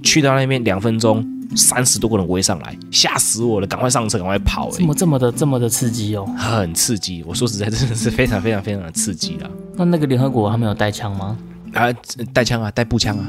[0.03, 1.25] 去到那边两分钟，
[1.57, 6.25] 三十多个人围上来，吓死我了，赶快上车，赶快跑、欸，这么这么的这么的刺激哦。
[6.37, 7.25] 很刺激。
[7.27, 9.51] 我说实在，真的是非常非常非常的刺激了。
[9.77, 11.37] 那那个联合国他们有带枪吗？
[11.73, 11.93] 啊，
[12.33, 13.25] 带枪啊，带步枪啊，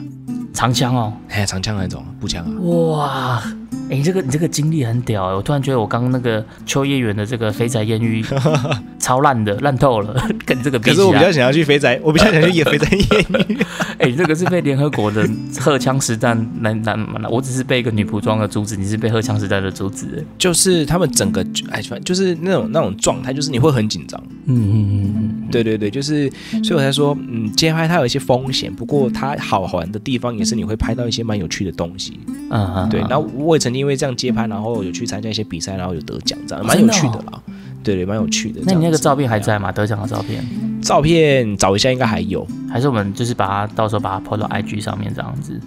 [0.54, 1.14] 长枪哦。
[1.30, 2.52] 哎，长枪那种步枪啊。
[2.62, 3.44] 哇，
[3.90, 5.34] 哎、你这个你这个经历很屌哎！
[5.34, 8.24] 我突然觉得我刚刚那个秋叶原的这个肥仔艳遇
[9.00, 10.14] 超烂的，烂透了，
[10.46, 13.58] 跟你这个比可是我比较，想要去肥宅，我比较想去演肥宅艳遇。
[13.98, 15.28] 哎、你这个是被联合国的
[15.60, 20.06] 荷枪实弹来来来，我只是被一个女仆装的阻止，你是被荷枪实弹的阻止。
[20.18, 24.22] 哎就是他们整个哎，反正就是那种那种状态，就是你会很紧张。
[24.46, 26.30] 嗯嗯嗯对对对，就是，
[26.64, 32.20] 所以我才说，嗯，街拍它有一些风险，不过它好玩的地方也是你会拍到一些蛮有趣的东西。
[32.50, 37.42] 嗯嗯，对，嗯然后我也曾经因为这样接拍，然后有去参加一些比赛，然后有得奖，这样哦蛮有趣的啦。
[37.84, 38.62] 对对，蛮有趣的。
[38.66, 39.40] 那你那个照片还？
[39.40, 39.72] 在吗？
[39.72, 40.44] 得奖的照片，
[40.82, 45.60] 照片找一下应该还有，还是我们就是把它到时候把它 po 到 IG 上面这样子？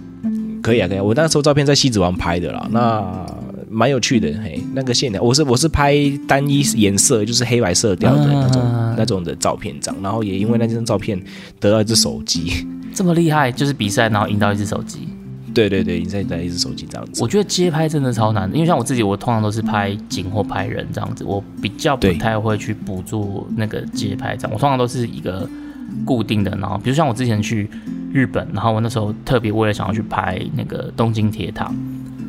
[0.63, 1.03] 可以啊，可以啊。
[1.03, 3.03] 我那时候照片在西子湾拍的啦，那
[3.69, 4.31] 蛮有趣的。
[4.43, 5.95] 嘿，那个线条，我是我是拍
[6.27, 11.21] 单一颜色，就是黑白色调的那种、嗯那种的照片这样，然后也因为那张照片
[11.59, 12.65] 得到一只手机。
[12.93, 15.09] 这么厉害，就是比赛然后赢到一只手机。
[15.53, 17.21] 对对对，你再带一只手机这样子。
[17.21, 24.51] 我觉得街拍真的超难的，因为像我自己，我通常都是拍景或拍人这样子，我比较不太会去捕捉那个街拍这样。
[24.53, 25.45] 我通常都是一个
[26.05, 27.69] 固定的，然后比如像我之前去
[28.13, 31.69] 日本，然后我那时候特别为了想要去拍那个东京铁塔，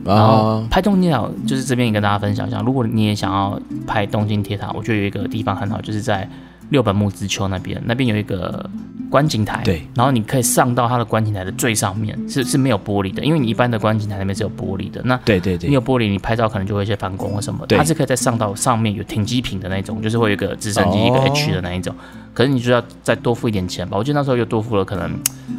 [0.06, 6.28] 然后啊，拍东京铁塔就是这边也跟大家分享一下，如果你也想要拍东京铁塔，我觉得有一个地方很好，就是在
[6.70, 8.68] 六本木之丘那边，那边有一个
[9.08, 15.68] 观景台，对，然后你可以上到它的观景台的最上面，是是没有玻璃的，因为你一般的观景台那边是有玻璃的，那对对对。
[15.68, 17.78] 你有玻璃，你拍照可能就会有一些反光或什么，对。
[17.78, 21.22] 它是可以在上到上面有停机坪的那种，就是会有一个直升机、一个哦。
[21.26, 21.94] H 的那一种，
[22.34, 25.08] 可是你就要再多付一点钱吧，我记得那时候又多付了可能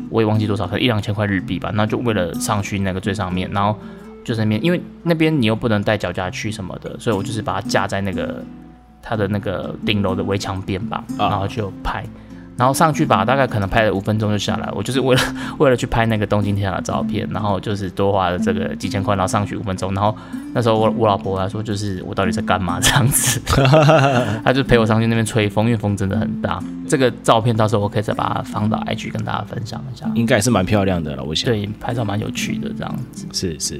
[0.09, 3.79] 我也忘记多少，可能一两千块日币吧，那就为了上去那个最上面，然后
[4.27, 8.43] 就是那边，因为那边你又不能带脚架去什么的，所以我就是把它架在那个
[9.01, 12.03] 它的那个顶楼的围墙边吧，啊然后就拍。
[12.57, 14.67] 然后上去吧，大概可能拍了五分钟就下来。
[14.73, 15.21] 我就是为了
[15.59, 19.93] 为了去拍那个东京铁塔的照片，然后就是多花了这个几千块，然后上去五分钟。
[19.93, 20.17] 然后
[20.55, 23.39] 那时候我我老婆她说，就是我到底在干嘛这样子，
[24.43, 26.59] 她就陪我上去那边吹风，因为风真的很大。
[26.89, 30.09] 这个照片到时候我可以再把它放到 IG 跟大家分享一下。
[30.15, 33.27] 应该也是蛮漂亮的了，我想。，对，拍照蛮有趣的这样子。
[33.33, 33.79] 是是，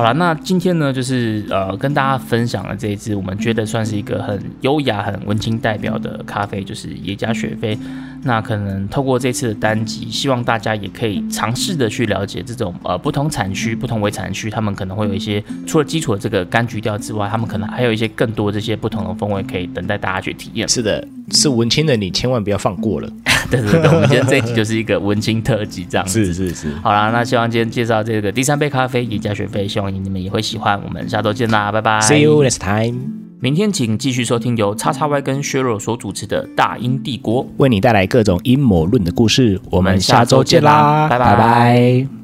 [0.00, 7.78] 好了，那今天呢，就是呃，跟大家分享了这一支我们觉得算是一个很优雅、很文青代表的咖啡，就是耶加雪菲。
[8.22, 20.68] 那可能透过这次的单集，希望大家也可以尝试的去了解这种呃不同产区、不同微产区，他们可能会有一些除了基础的这个柑橘调之外，他们可能还有一些更多这些不同的风味可以等待大家去体验。
[20.68, 23.08] 是的，是文青的你千万不要放过了。
[23.50, 26.24] 对对对，我们今天这一集就是一个文青特辑这样子。
[26.24, 30.80] 是是是，好啦，那希望今天介绍这个第三杯咖啡耶加雪菲，希望你们也会喜欢。
[30.84, 32.00] 我们下周见啦，拜拜。
[32.00, 33.29] See you next time。
[33.42, 37.42] 明天请继续收听由叉叉 Y 跟削弱所主持的《大英帝国》。
[37.56, 39.58] 为你带来各种阴谋论的故事。
[39.70, 42.19] 我们下周见啦啦，拜拜拜拜